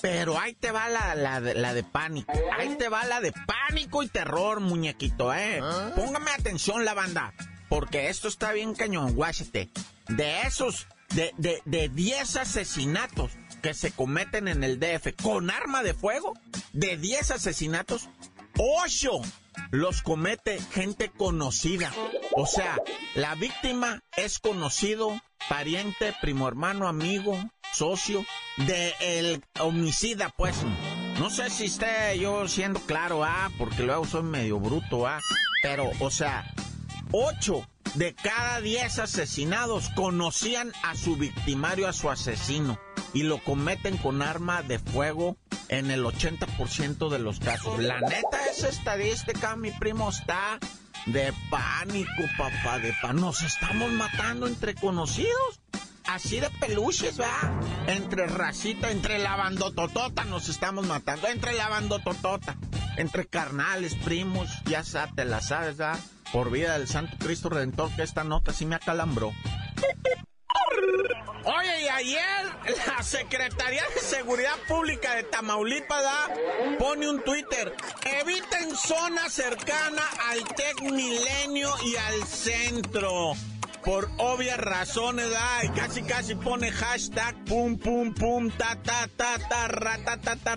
Pero 0.00 0.38
ahí 0.38 0.54
te 0.54 0.72
va 0.72 0.88
la, 0.88 1.14
la, 1.14 1.38
la, 1.38 1.74
de 1.74 1.84
pánico. 1.84 2.32
Ahí 2.58 2.76
te 2.76 2.88
va 2.88 3.04
la 3.04 3.20
de 3.20 3.32
pánico 3.32 4.02
y 4.02 4.08
terror, 4.08 4.58
muñequito, 4.58 5.32
¿eh? 5.32 5.60
¿Ah? 5.62 5.92
Póngame 5.94 6.32
atención, 6.32 6.84
la 6.84 6.94
banda. 6.94 7.32
Porque 7.68 8.08
esto 8.08 8.26
está 8.26 8.52
bien 8.52 8.74
cañón, 8.74 9.14
guáchate. 9.14 9.70
De 10.08 10.42
esos, 10.42 10.88
de, 11.14 11.32
de, 11.38 11.62
de 11.64 11.88
10 11.88 12.36
asesinatos 12.36 13.30
que 13.62 13.74
se 13.74 13.92
cometen 13.92 14.48
en 14.48 14.64
el 14.64 14.80
DF 14.80 15.14
con 15.22 15.48
arma 15.50 15.84
de 15.84 15.94
fuego, 15.94 16.36
de 16.72 16.96
10 16.96 17.30
asesinatos, 17.30 18.08
ocho 18.58 19.22
los 19.70 20.02
comete 20.02 20.60
gente 20.72 21.10
conocida. 21.10 21.92
O 22.32 22.46
sea, 22.46 22.78
la 23.14 23.34
víctima 23.34 24.00
es 24.16 24.38
conocido, 24.38 25.20
pariente, 25.48 26.14
primo 26.20 26.48
hermano, 26.48 26.88
amigo, 26.88 27.38
socio 27.72 28.24
del 28.56 28.92
el 29.00 29.44
homicida, 29.60 30.30
pues. 30.36 30.56
No 31.18 31.30
sé 31.30 31.50
si 31.50 31.66
esté 31.66 32.18
yo 32.18 32.48
siendo 32.48 32.80
claro, 32.80 33.24
ah, 33.24 33.50
porque 33.58 33.82
luego 33.82 34.06
soy 34.06 34.22
medio 34.22 34.58
bruto, 34.58 35.06
ah. 35.06 35.20
Pero, 35.62 35.90
o 36.00 36.10
sea, 36.10 36.52
ocho 37.12 37.66
de 37.94 38.14
cada 38.14 38.60
diez 38.60 38.98
asesinados 38.98 39.90
conocían 39.90 40.72
a 40.82 40.94
su 40.96 41.16
victimario, 41.16 41.88
a 41.88 41.92
su 41.92 42.10
asesino, 42.10 42.78
y 43.12 43.22
lo 43.22 43.38
cometen 43.38 43.98
con 43.98 44.22
arma 44.22 44.62
de 44.62 44.78
fuego 44.78 45.36
en 45.68 45.90
el 45.90 46.04
80% 46.04 47.08
de 47.08 47.18
los 47.18 47.40
casos. 47.40 47.78
La 47.78 48.00
neta, 48.00 48.44
esa 48.50 48.68
estadística, 48.68 49.56
mi 49.56 49.70
primo, 49.70 50.10
está 50.10 50.58
de 51.06 51.32
pánico, 51.50 52.22
papá, 52.36 52.78
de 52.78 52.92
pánico. 53.00 53.26
Nos 53.26 53.42
estamos 53.42 53.90
matando 53.92 54.46
entre 54.46 54.74
conocidos. 54.74 55.60
Así 56.04 56.40
de 56.40 56.50
peluches, 56.50 57.20
¿va? 57.20 57.60
Entre 57.86 58.26
racita, 58.26 58.90
entre 58.90 59.18
la 59.18 59.36
bandototota 59.36 60.24
nos 60.24 60.48
estamos 60.48 60.86
matando. 60.86 61.28
Entre 61.28 61.52
la 61.52 61.68
bandototota. 61.68 62.56
Entre 62.96 63.26
carnales, 63.26 63.94
primos, 63.94 64.50
ya 64.64 64.82
te 65.14 65.24
la 65.24 65.40
sabes, 65.40 65.80
¿va? 65.80 65.96
Por 66.32 66.50
vida 66.50 66.76
del 66.76 66.88
Santo 66.88 67.16
Cristo 67.18 67.48
Redentor, 67.48 67.90
que 67.94 68.02
esta 68.02 68.24
nota 68.24 68.52
sí 68.52 68.66
me 68.66 68.74
acalambró. 68.74 69.32
Oye, 71.44 71.82
y 71.82 71.88
ayer 71.88 72.31
Secretaría 73.02 73.82
de 73.94 74.00
Seguridad 74.00 74.56
Pública 74.68 75.14
de 75.16 75.24
Tamaulipas 75.24 76.30
pone 76.78 77.08
un 77.08 77.22
Twitter. 77.22 77.74
Eviten 78.20 78.76
zona 78.76 79.28
cercana 79.28 80.02
al 80.30 80.44
Tec 80.54 80.80
Milenio 80.82 81.72
y 81.84 81.96
al 81.96 82.26
centro 82.26 83.34
por 83.84 84.08
obvias 84.18 84.58
razones, 84.58 85.26
ay, 85.36 85.68
casi 85.70 86.02
casi 86.02 86.34
pone 86.34 86.70
hashtag 86.70 87.34
pum 87.44 87.76
pum 87.76 88.14
pum 88.14 88.50
ta 88.50 88.76
ta 88.82 89.08
ta 89.16 89.38
ta 89.48 89.68
rata 89.68 90.16
ta 90.18 90.36
ta 90.36 90.54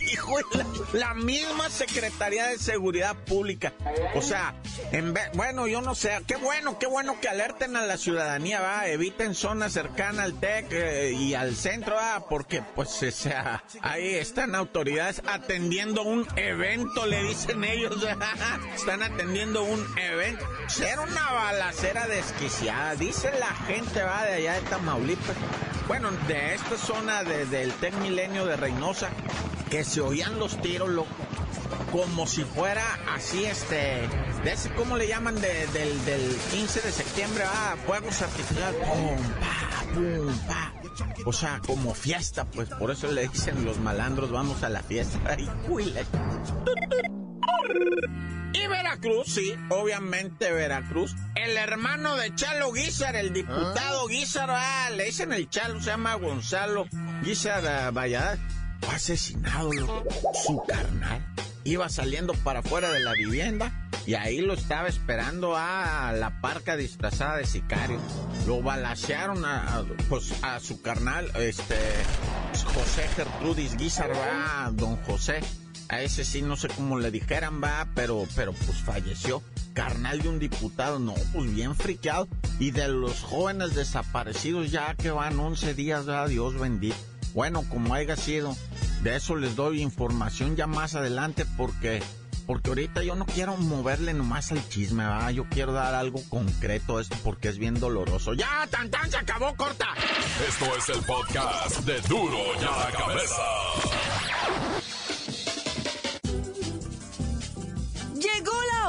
hijo, 0.00 0.38
la, 0.52 0.66
la 0.92 1.14
misma 1.14 1.70
Secretaría 1.70 2.48
de 2.48 2.58
Seguridad 2.58 3.16
Pública. 3.24 3.72
O 4.14 4.22
sea, 4.22 4.54
en 4.92 5.12
vez, 5.14 5.30
bueno, 5.34 5.66
yo 5.66 5.80
no 5.80 5.94
sé, 5.94 6.20
qué 6.26 6.36
bueno, 6.36 6.78
qué 6.78 6.86
bueno 6.86 7.20
que 7.20 7.28
alerten 7.28 7.76
a 7.76 7.82
la 7.82 7.96
ciudadanía, 7.96 8.60
va, 8.60 8.86
eviten 8.88 9.34
zonas 9.34 9.72
cercanas 9.72 10.24
al 10.24 10.40
TEC 10.40 10.66
eh, 10.72 11.12
y 11.12 11.34
al 11.34 11.54
centro, 11.54 11.96
va, 11.96 12.28
porque 12.28 12.62
pues 12.74 13.02
o 13.02 13.10
sea, 13.10 13.62
ahí 13.82 14.14
están 14.14 14.54
autoridades 14.54 15.22
atendiendo 15.26 16.02
un 16.02 16.26
evento, 16.36 17.06
le 17.06 17.22
dicen 17.22 17.64
ellos, 17.64 17.96
están 18.74 19.02
atendiendo 19.02 19.62
un 19.64 19.84
evento. 19.98 20.44
Era 20.80 21.02
una 21.02 21.32
balacera 21.32 22.06
Dice 22.98 23.30
la 23.38 23.54
gente, 23.66 24.02
va, 24.02 24.24
de 24.24 24.34
allá 24.34 24.54
de 24.54 24.60
Tamaulipas, 24.62 25.36
bueno, 25.86 26.10
de 26.26 26.54
esta 26.54 26.78
zona 26.78 27.22
del 27.22 27.70
Tec 27.74 27.94
Milenio 27.96 28.46
de 28.46 28.56
Reynosa, 28.56 29.10
que 29.68 29.84
se 29.84 30.00
oían 30.00 30.38
los 30.38 30.58
tiros, 30.62 30.88
loco, 30.88 31.10
como 31.92 32.26
si 32.26 32.42
fuera 32.44 32.82
así, 33.14 33.44
este, 33.44 34.08
de 34.44 34.52
ese, 34.52 34.70
¿cómo 34.70 34.96
le 34.96 35.06
llaman? 35.06 35.38
del, 35.40 36.38
15 36.52 36.80
de 36.80 36.92
septiembre, 36.92 37.44
va, 37.44 37.76
fuegos 37.84 38.22
artificiales, 38.22 38.80
pum, 38.80 39.18
pa, 39.40 39.94
pum, 39.94 40.38
pa. 40.46 40.72
O 41.26 41.32
sea, 41.34 41.60
como 41.66 41.92
fiesta, 41.92 42.46
pues 42.46 42.70
por 42.70 42.90
eso 42.90 43.12
le 43.12 43.28
dicen 43.28 43.62
los 43.66 43.78
malandros, 43.78 44.30
vamos 44.30 44.62
a 44.62 44.70
la 44.70 44.82
fiesta. 44.82 45.36
Y, 45.78 47.23
y 48.52 48.66
Veracruz, 48.66 49.26
sí, 49.26 49.54
obviamente 49.68 50.52
Veracruz. 50.52 51.14
El 51.34 51.56
hermano 51.56 52.16
de 52.16 52.34
Chalo 52.34 52.72
Guizar, 52.72 53.16
el 53.16 53.32
diputado 53.32 54.06
Guizar, 54.06 54.48
ah, 54.50 54.90
le 54.90 55.04
dicen 55.06 55.32
el 55.32 55.50
Chalo, 55.50 55.80
se 55.80 55.90
llama 55.90 56.14
Gonzalo 56.14 56.86
Guizar 57.22 57.92
Valladares. 57.92 58.40
Fue 58.80 58.94
asesinado, 58.94 59.70
su 60.44 60.62
carnal. 60.66 61.24
Iba 61.64 61.88
saliendo 61.88 62.34
para 62.34 62.60
afuera 62.60 62.90
de 62.90 63.00
la 63.00 63.12
vivienda 63.12 63.72
y 64.06 64.14
ahí 64.14 64.40
lo 64.40 64.52
estaba 64.52 64.88
esperando 64.88 65.56
a 65.56 66.12
la 66.12 66.40
parca 66.40 66.76
disfrazada 66.76 67.38
de 67.38 67.46
sicario. 67.46 67.98
Lo 68.46 68.62
balacearon 68.62 69.44
a, 69.44 69.84
pues, 70.08 70.32
a 70.42 70.60
su 70.60 70.82
carnal, 70.82 71.30
este, 71.36 71.76
José 72.74 73.08
Gertrudis 73.16 73.76
Guizar, 73.76 74.12
va, 74.12 74.70
don 74.72 74.96
José 75.04 75.40
a 75.88 76.00
ese 76.00 76.24
sí 76.24 76.42
no 76.42 76.56
sé 76.56 76.68
cómo 76.68 76.98
le 76.98 77.10
dijeran, 77.10 77.62
va, 77.62 77.88
pero, 77.94 78.26
pero 78.34 78.52
pues 78.52 78.78
falleció. 78.78 79.42
Carnal 79.72 80.22
de 80.22 80.28
un 80.28 80.38
diputado, 80.38 80.98
no, 80.98 81.14
pues 81.32 81.52
bien 81.52 81.74
friqueado. 81.74 82.28
Y 82.58 82.70
de 82.70 82.88
los 82.88 83.22
jóvenes 83.22 83.74
desaparecidos 83.74 84.70
ya 84.70 84.94
que 84.94 85.10
van 85.10 85.38
11 85.38 85.74
días, 85.74 86.08
va, 86.08 86.28
Dios 86.28 86.58
bendito. 86.58 86.96
Bueno, 87.34 87.64
como 87.68 87.94
haya 87.94 88.16
sido, 88.16 88.56
de 89.02 89.16
eso 89.16 89.34
les 89.34 89.56
doy 89.56 89.82
información 89.82 90.54
ya 90.54 90.66
más 90.66 90.94
adelante 90.94 91.44
porque 91.56 92.00
porque 92.46 92.68
ahorita 92.68 93.02
yo 93.02 93.14
no 93.14 93.24
quiero 93.24 93.56
moverle 93.56 94.12
nomás 94.12 94.52
al 94.52 94.68
chisme, 94.68 95.04
¿va? 95.04 95.30
Yo 95.30 95.44
quiero 95.48 95.72
dar 95.72 95.94
algo 95.94 96.22
concreto 96.28 96.98
a 96.98 97.00
esto 97.00 97.16
porque 97.24 97.48
es 97.48 97.58
bien 97.58 97.80
doloroso. 97.80 98.34
¡Ya, 98.34 98.66
tan 98.70 98.90
tan, 98.90 99.10
se 99.10 99.16
acabó, 99.16 99.54
corta! 99.56 99.88
Esto 100.46 100.66
es 100.76 100.88
el 100.90 101.02
podcast 101.04 101.80
de 101.80 102.00
Duro 102.02 102.38
ya 102.60 102.70
la 102.70 102.90
cabeza. 102.92 103.42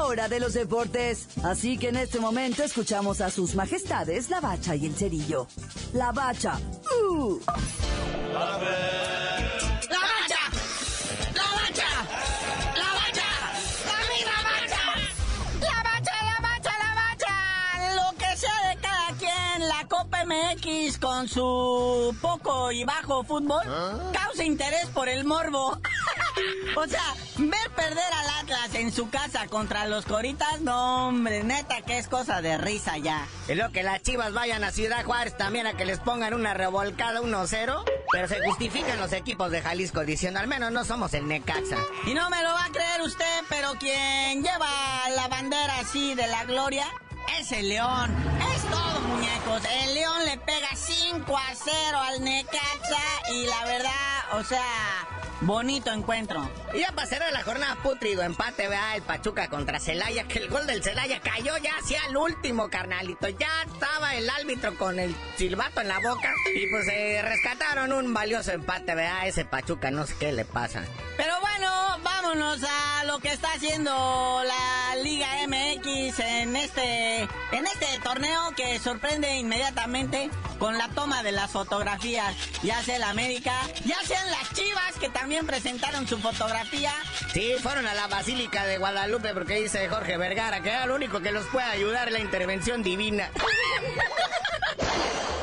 Hora 0.06 0.28
de 0.28 0.40
los 0.40 0.54
deportes. 0.54 1.26
Así 1.42 1.78
que 1.78 1.88
en 1.88 1.96
este 1.96 2.20
momento 2.20 2.62
escuchamos 2.62 3.20
a 3.20 3.30
sus 3.30 3.54
majestades 3.54 4.30
la 4.30 4.40
bacha 4.40 4.74
y 4.76 4.86
el 4.86 4.94
cerillo. 4.94 5.46
La 5.92 6.12
bacha. 6.12 6.58
Uh. 7.02 7.38
La 8.32 8.40
bacha. 10.00 10.40
La 11.34 11.42
bacha. 11.58 11.90
La 12.76 12.88
bacha. 12.98 13.28
La 14.24 14.38
bacha. 14.48 14.82
La 15.60 15.82
bacha, 15.82 16.14
la 16.22 16.40
bacha, 16.48 16.72
la 16.78 16.94
bacha. 16.94 17.34
Lo 17.96 18.16
que 18.16 18.36
sea 18.36 18.68
de 18.68 18.76
cada 18.80 19.08
quien, 19.18 19.68
la 19.68 19.86
Copa 19.88 20.24
MX 20.24 20.98
con 20.98 21.28
su 21.28 22.14
poco 22.20 22.70
y 22.72 22.84
bajo 22.84 23.24
fútbol 23.24 23.62
¿Ah? 23.66 24.10
causa 24.12 24.44
interés 24.44 24.86
por 24.94 25.08
el 25.08 25.24
morbo. 25.24 25.78
O 26.76 26.86
sea, 26.86 27.00
ver 27.38 27.70
perder 27.74 28.12
al 28.12 28.28
Atlas 28.40 28.74
en 28.74 28.92
su 28.92 29.10
casa 29.10 29.46
contra 29.48 29.86
los 29.86 30.06
Coritas, 30.06 30.60
no, 30.60 31.08
hombre, 31.08 31.44
neta 31.44 31.82
que 31.82 31.98
es 31.98 32.08
cosa 32.08 32.40
de 32.42 32.58
risa 32.58 32.96
ya. 32.98 33.26
Y 33.48 33.54
lo 33.54 33.70
que 33.70 33.82
las 33.82 34.02
chivas 34.02 34.32
vayan 34.32 34.64
a 34.64 34.72
Ciudad 34.72 35.04
Juárez 35.04 35.36
también 35.36 35.66
a 35.66 35.74
que 35.74 35.84
les 35.84 36.00
pongan 36.00 36.34
una 36.34 36.54
revolcada 36.54 37.20
1-0. 37.20 37.84
Pero 38.12 38.28
se 38.28 38.40
justifican 38.46 38.98
los 38.98 39.12
equipos 39.12 39.50
de 39.50 39.62
Jalisco 39.62 40.04
diciendo, 40.04 40.40
al 40.40 40.46
menos 40.46 40.70
no 40.72 40.84
somos 40.84 41.12
el 41.14 41.26
Necaxa. 41.26 41.78
Y 42.06 42.14
no 42.14 42.30
me 42.30 42.42
lo 42.42 42.50
va 42.50 42.64
a 42.64 42.70
creer 42.70 43.02
usted, 43.02 43.42
pero 43.48 43.72
quien 43.78 44.42
lleva 44.42 44.68
la 45.14 45.28
bandera 45.28 45.78
así 45.80 46.14
de 46.14 46.26
la 46.28 46.44
gloria 46.44 46.86
es 47.38 47.52
el 47.52 47.68
León. 47.68 48.14
Es 48.54 48.62
todo, 48.70 49.00
muñecos. 49.00 49.62
El 49.82 49.94
León 49.94 50.24
le 50.24 50.38
pega 50.38 50.68
5 50.74 51.36
a 51.36 51.54
0 51.54 51.98
al 51.98 52.24
Necaxa 52.24 53.32
y 53.32 53.46
la 53.46 53.64
verdad, 53.64 54.38
o 54.38 54.44
sea, 54.44 54.62
Bonito 55.42 55.92
encuentro. 55.92 56.48
Y 56.72 56.80
ya 56.80 56.92
pasará 56.92 57.30
la 57.30 57.42
jornada 57.42 57.76
putrido 57.82 58.22
empate, 58.22 58.68
vea, 58.68 58.96
el 58.96 59.02
Pachuca 59.02 59.48
contra 59.48 59.78
Celaya, 59.78 60.24
que 60.24 60.38
el 60.38 60.48
gol 60.48 60.66
del 60.66 60.82
Celaya 60.82 61.20
cayó 61.20 61.56
ya 61.58 61.72
hacia 61.76 62.00
el 62.08 62.16
último, 62.16 62.70
carnalito. 62.70 63.28
Ya 63.28 63.48
estaba 63.66 64.14
el 64.14 64.28
árbitro 64.30 64.76
con 64.76 64.98
el 64.98 65.14
silbato 65.36 65.82
en 65.82 65.88
la 65.88 65.98
boca 65.98 66.32
y 66.54 66.66
pues 66.70 66.86
se 66.86 67.20
rescataron 67.22 67.92
un 67.92 68.14
valioso 68.14 68.52
empate, 68.52 68.94
vea, 68.94 69.26
ese 69.26 69.44
Pachuca, 69.44 69.90
no 69.90 70.06
sé 70.06 70.14
qué 70.18 70.32
le 70.32 70.46
pasa. 70.46 70.84
Pero 71.18 71.38
bueno, 71.40 71.70
vámonos 72.02 72.60
a 72.62 73.04
lo 73.04 73.18
que 73.18 73.32
está 73.32 73.52
haciendo 73.52 74.42
la 74.44 74.96
Liga 75.02 75.28
MX 75.46 76.18
en 76.20 76.56
este, 76.56 77.22
en 77.52 77.66
este 77.66 77.86
torneo 78.02 78.52
que 78.56 78.78
sorprende 78.78 79.36
inmediatamente 79.36 80.30
con 80.58 80.78
la 80.78 80.88
toma 80.88 81.22
de 81.22 81.32
las 81.32 81.50
fotografías, 81.50 82.34
ya 82.62 82.82
sea 82.82 82.96
el 82.96 83.02
América, 83.02 83.52
ya 83.84 83.96
sean 84.04 84.30
las 84.30 84.52
Chivas 84.54 84.94
que 84.98 85.10
también 85.10 85.25
presentaron 85.46 86.06
su 86.06 86.18
fotografía. 86.18 86.92
Sí, 87.32 87.54
fueron 87.60 87.86
a 87.86 87.94
la 87.94 88.06
Basílica 88.06 88.64
de 88.64 88.78
Guadalupe 88.78 89.34
porque 89.34 89.60
dice 89.60 89.88
Jorge 89.88 90.16
Vergara 90.16 90.62
que 90.62 90.70
era 90.70 90.86
lo 90.86 90.94
único 90.94 91.20
que 91.20 91.32
los 91.32 91.44
puede 91.46 91.66
ayudar 91.66 92.12
la 92.12 92.20
intervención 92.20 92.82
divina. 92.82 93.28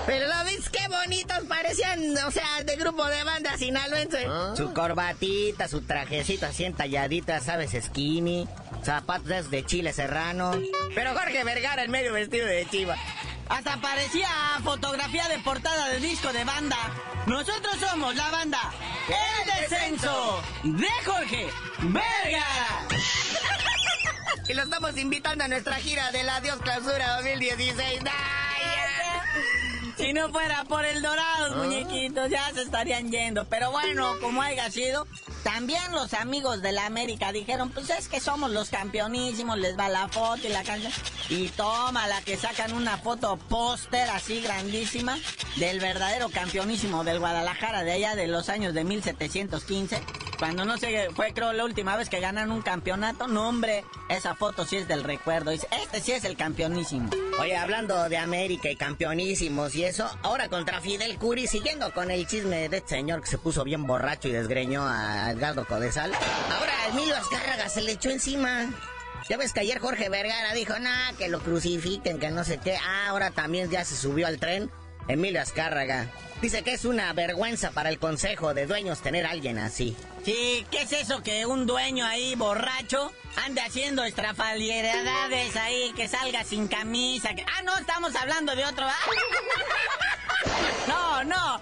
Pero 0.06 0.28
lo 0.28 0.44
ves 0.44 0.70
qué 0.70 0.86
bonitos 0.90 1.40
parecían, 1.48 2.18
o 2.26 2.32
sea, 2.32 2.64
de 2.66 2.76
grupo 2.76 3.06
de 3.06 3.24
banda 3.24 3.58
sinaloense. 3.58 4.26
¿Ah? 4.28 4.54
Su 4.56 4.74
corbatita, 4.74 5.68
su 5.68 5.82
trajecito 5.82 6.46
así 6.46 6.66
entalladita, 6.66 7.40
¿sabes? 7.40 7.72
Skinny, 7.82 8.48
zapatos 8.84 9.50
de 9.50 9.66
chile 9.66 9.94
serrano. 9.94 10.54
Pero 10.94 11.14
Jorge 11.14 11.44
Vergara 11.44 11.84
en 11.84 11.92
medio 11.92 12.14
vestido 12.14 12.46
de 12.46 12.66
chiva. 12.70 12.98
Hasta 13.50 13.80
parecía 13.82 14.28
fotografía 14.64 15.28
de 15.28 15.40
portada 15.40 15.90
de 15.90 16.00
disco 16.00 16.32
de 16.34 16.44
banda. 16.44 16.78
Nosotros 17.26 17.78
somos 17.80 18.16
la 18.16 18.30
banda 18.32 18.60
El 19.08 19.70
Descenso 19.70 20.42
de 20.64 20.90
Jorge 21.06 21.48
Vergara. 21.80 22.88
Y 24.46 24.54
lo 24.54 24.64
estamos 24.64 24.98
invitando 24.98 25.46
a 25.46 25.48
nuestra 25.48 25.76
gira 25.76 26.12
de 26.12 26.24
la 26.24 26.42
Dios 26.42 26.58
Clausura 26.58 27.16
2016. 27.16 28.02
Si 29.98 30.12
no 30.12 30.30
fuera 30.30 30.64
por 30.64 30.84
el 30.86 31.02
dorado, 31.02 31.56
muñequitos, 31.56 32.30
ya 32.30 32.52
se 32.54 32.64
estarían 32.64 33.12
yendo. 33.12 33.46
Pero 33.46 33.72
bueno, 33.72 34.16
como 34.22 34.42
haya 34.42 34.70
sido, 34.72 35.06
también 35.44 35.92
los 35.92 36.14
amigos 36.14 36.62
de 36.62 36.72
la 36.72 36.86
América 36.86 37.32
dijeron, 37.32 37.70
pues 37.70 37.90
es 37.90 38.08
que 38.08 38.20
somos 38.20 38.52
los 38.52 38.70
campeonísimos, 38.70 39.58
les 39.58 39.78
va 39.78 39.90
la 39.90 40.08
foto 40.08 40.48
y 40.48 40.50
la 40.50 40.64
canción. 40.64 40.92
Y 41.30 41.50
toma 41.50 42.08
la 42.08 42.22
que 42.22 42.38
sacan 42.38 42.74
una 42.74 42.98
foto 42.98 43.38
póster 43.38 44.10
así 44.10 44.42
grandísima 44.42 45.18
del 45.58 45.80
verdadero 45.80 46.30
campeonísimo 46.30 47.04
del 47.04 47.20
Guadalajara 47.20 47.84
de 47.84 47.92
allá 47.92 48.16
de 48.16 48.28
los 48.28 48.50
años 48.50 48.74
de 48.74 48.84
1715. 48.84 50.02
Cuando 50.40 50.66
no 50.66 50.78
sé, 50.78 51.10
fue 51.16 51.34
creo 51.34 51.54
la 51.54 51.64
última 51.64 51.96
vez 51.96 52.10
que 52.10 52.20
ganan 52.20 52.52
un 52.52 52.62
campeonato. 52.62 53.28
No, 53.28 53.48
hombre, 53.48 53.86
esa 54.10 54.36
foto 54.36 54.66
sí 54.66 54.78
es 54.78 54.88
del 54.88 55.04
recuerdo. 55.04 55.52
Dice, 55.52 55.68
este 55.82 56.02
sí 56.02 56.12
es 56.12 56.24
el 56.24 56.36
campeonísimo. 56.36 57.10
Oye, 57.40 57.56
hablando 57.56 58.10
de 58.10 58.18
América 58.18 58.70
y 58.70 58.76
campeonísimos 58.76 59.76
y 59.76 59.84
eso, 59.84 60.10
ahora 60.22 60.50
contra 60.50 60.82
Fidel 60.82 61.18
Curi, 61.18 61.48
siguiendo 61.48 61.94
con 61.94 62.12
el 62.12 62.28
chisme 62.28 62.70
de 62.70 62.78
este 62.78 62.96
señor 62.96 63.22
que 63.22 63.28
se 63.28 63.38
puso 63.38 63.64
bien 63.64 63.86
borracho 63.86 64.28
y 64.28 64.32
desgreñó 64.32 64.86
a 64.88 65.32
Edgardo 65.32 65.66
Codesal. 65.66 66.12
Ahora 66.14 66.74
Emilio 66.90 67.16
Azcárraga 67.16 67.70
se 67.70 67.82
le 67.82 67.94
echó 67.94 68.10
encima. 68.10 68.70
Ya 69.30 69.38
ves 69.38 69.54
que 69.54 69.62
ayer 69.62 69.80
Jorge 69.80 70.10
Vergara 70.10 70.54
dijo, 70.54 70.78
nah, 70.80 71.14
que 71.18 71.30
lo 71.30 71.40
crucifiquen, 71.40 72.20
que 72.20 72.30
no 72.30 72.44
sé 72.44 72.58
qué. 72.58 72.76
Ah, 72.76 73.08
ahora 73.08 73.32
también 73.32 73.70
ya 73.70 73.86
se 73.86 73.96
subió 73.96 74.28
al 74.28 74.38
tren 74.40 74.70
Emilio 75.08 75.42
Azcárraga. 75.42 76.08
Dice 76.42 76.62
que 76.62 76.74
es 76.74 76.84
una 76.84 77.14
vergüenza 77.14 77.72
para 77.72 77.90
el 77.90 78.00
consejo 78.00 78.54
de 78.54 78.66
dueños 78.68 79.02
tener 79.02 79.26
a 79.26 79.32
alguien 79.32 79.58
así. 79.58 79.96
Sí, 80.26 80.66
¿qué 80.72 80.82
es 80.82 80.92
eso 80.92 81.24
que 81.24 81.46
un 81.46 81.66
dueño 81.66 82.06
ahí 82.06 82.36
borracho 82.36 83.14
ande 83.46 83.62
haciendo 83.62 84.04
estrafalieredades 84.04 85.56
ahí, 85.56 85.94
que 85.96 86.08
salga 86.08 86.44
sin 86.44 86.68
camisa? 86.68 87.30
Ah, 87.58 87.62
no, 87.64 87.78
estamos 87.78 88.16
hablando 88.16 88.56
de 88.56 88.66
otro. 88.66 88.86
No, 90.88 91.24
no. 91.24 91.62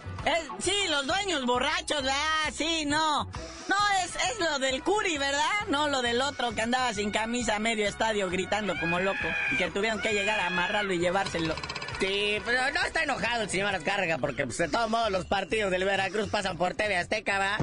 sí, 0.60 0.74
los 0.90 1.06
dueños 1.06 1.46
borrachos, 1.46 2.02
¿verdad? 2.02 2.52
Sí, 2.52 2.86
no. 2.86 3.26
No, 3.68 3.76
es, 4.04 4.16
es 4.16 4.40
lo 4.40 4.58
del 4.58 4.82
Curi, 4.82 5.18
¿verdad? 5.20 5.68
No 5.70 5.88
lo 5.88 6.02
del 6.02 6.22
otro 6.22 6.56
que 6.56 6.64
andaba 6.64 6.92
sin 6.94 7.12
camisa 7.12 7.58
a 7.58 7.60
medio 7.60 7.88
estadio 7.88 8.30
gritando 8.30 8.78
como 8.80 9.00
loco. 9.00 9.28
Y 9.52 9.58
que 9.58 9.70
tuvieron 9.70 10.02
que 10.02 10.14
llegar 10.14 10.40
a 10.40 10.48
amarrarlo 10.48 10.94
y 10.94 11.00
llevárselo. 11.00 11.56
Sí, 12.02 12.42
pero 12.44 12.60
no 12.74 12.82
está 12.84 13.04
enojado 13.04 13.44
el 13.44 13.50
señor 13.52 13.76
Azcárraga 13.76 14.18
porque 14.18 14.46
pues, 14.46 14.58
de 14.58 14.68
todos 14.68 14.90
modos 14.90 15.12
los 15.12 15.26
partidos 15.26 15.70
del 15.70 15.86
Veracruz 15.86 16.30
pasan 16.30 16.58
por 16.58 16.74
TV 16.74 16.98
Azteca, 16.98 17.38
¿va? 17.38 17.58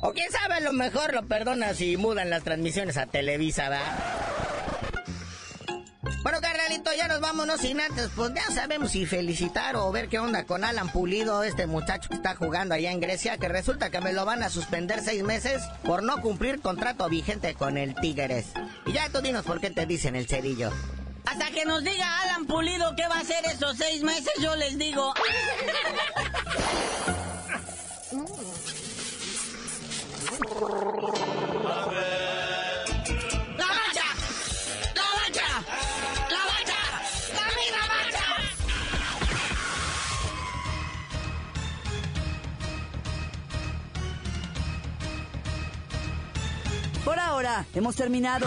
o 0.00 0.14
quién 0.14 0.32
sabe, 0.32 0.54
a 0.54 0.60
lo 0.60 0.72
mejor 0.72 1.12
lo 1.12 1.26
perdona 1.26 1.74
si 1.74 1.98
mudan 1.98 2.30
las 2.30 2.42
transmisiones 2.42 2.96
a 2.96 3.04
Televisa, 3.04 3.68
¿va? 3.68 3.82
Bueno, 6.22 6.40
carnalito, 6.40 6.90
ya 6.96 7.06
nos 7.06 7.20
vámonos 7.20 7.60
sin 7.60 7.78
antes, 7.80 8.08
pues 8.16 8.32
ya 8.32 8.46
sabemos 8.50 8.92
si 8.92 9.04
felicitar 9.04 9.76
o 9.76 9.92
ver 9.92 10.08
qué 10.08 10.18
onda 10.18 10.44
con 10.44 10.64
Alan 10.64 10.88
Pulido, 10.88 11.42
este 11.42 11.66
muchacho 11.66 12.08
que 12.08 12.14
está 12.14 12.34
jugando 12.34 12.74
allá 12.74 12.92
en 12.92 13.00
Grecia, 13.00 13.36
que 13.36 13.48
resulta 13.48 13.90
que 13.90 14.00
me 14.00 14.14
lo 14.14 14.24
van 14.24 14.42
a 14.42 14.48
suspender 14.48 15.02
seis 15.02 15.22
meses 15.22 15.62
por 15.84 16.02
no 16.02 16.22
cumplir 16.22 16.62
contrato 16.62 17.10
vigente 17.10 17.52
con 17.52 17.76
el 17.76 17.94
Tigres. 17.94 18.52
Y 18.86 18.92
ya 18.92 19.10
tú 19.10 19.20
dinos 19.20 19.44
por 19.44 19.60
qué 19.60 19.68
te 19.68 19.84
dicen 19.84 20.16
el 20.16 20.26
cerillo. 20.26 20.72
Hasta 21.24 21.50
que 21.50 21.64
nos 21.64 21.82
diga 21.84 22.20
Alan 22.22 22.46
Pulido 22.46 22.94
qué 22.96 23.06
va 23.08 23.16
a 23.16 23.20
hacer 23.20 23.44
esos 23.46 23.76
seis 23.76 24.02
meses, 24.02 24.32
yo 24.40 24.54
les 24.56 24.76
digo. 24.78 25.14
¡La 33.56 33.66
mancha! 33.66 34.04
¡La 34.94 35.04
mancha! 35.16 35.48
¡La 36.30 36.38
mancha! 36.50 36.80
¡La 37.34 37.46
misma 37.56 37.82
mancha! 37.88 38.26
Por 47.04 47.18
ahora, 47.18 47.64
hemos 47.74 47.96
terminado. 47.96 48.46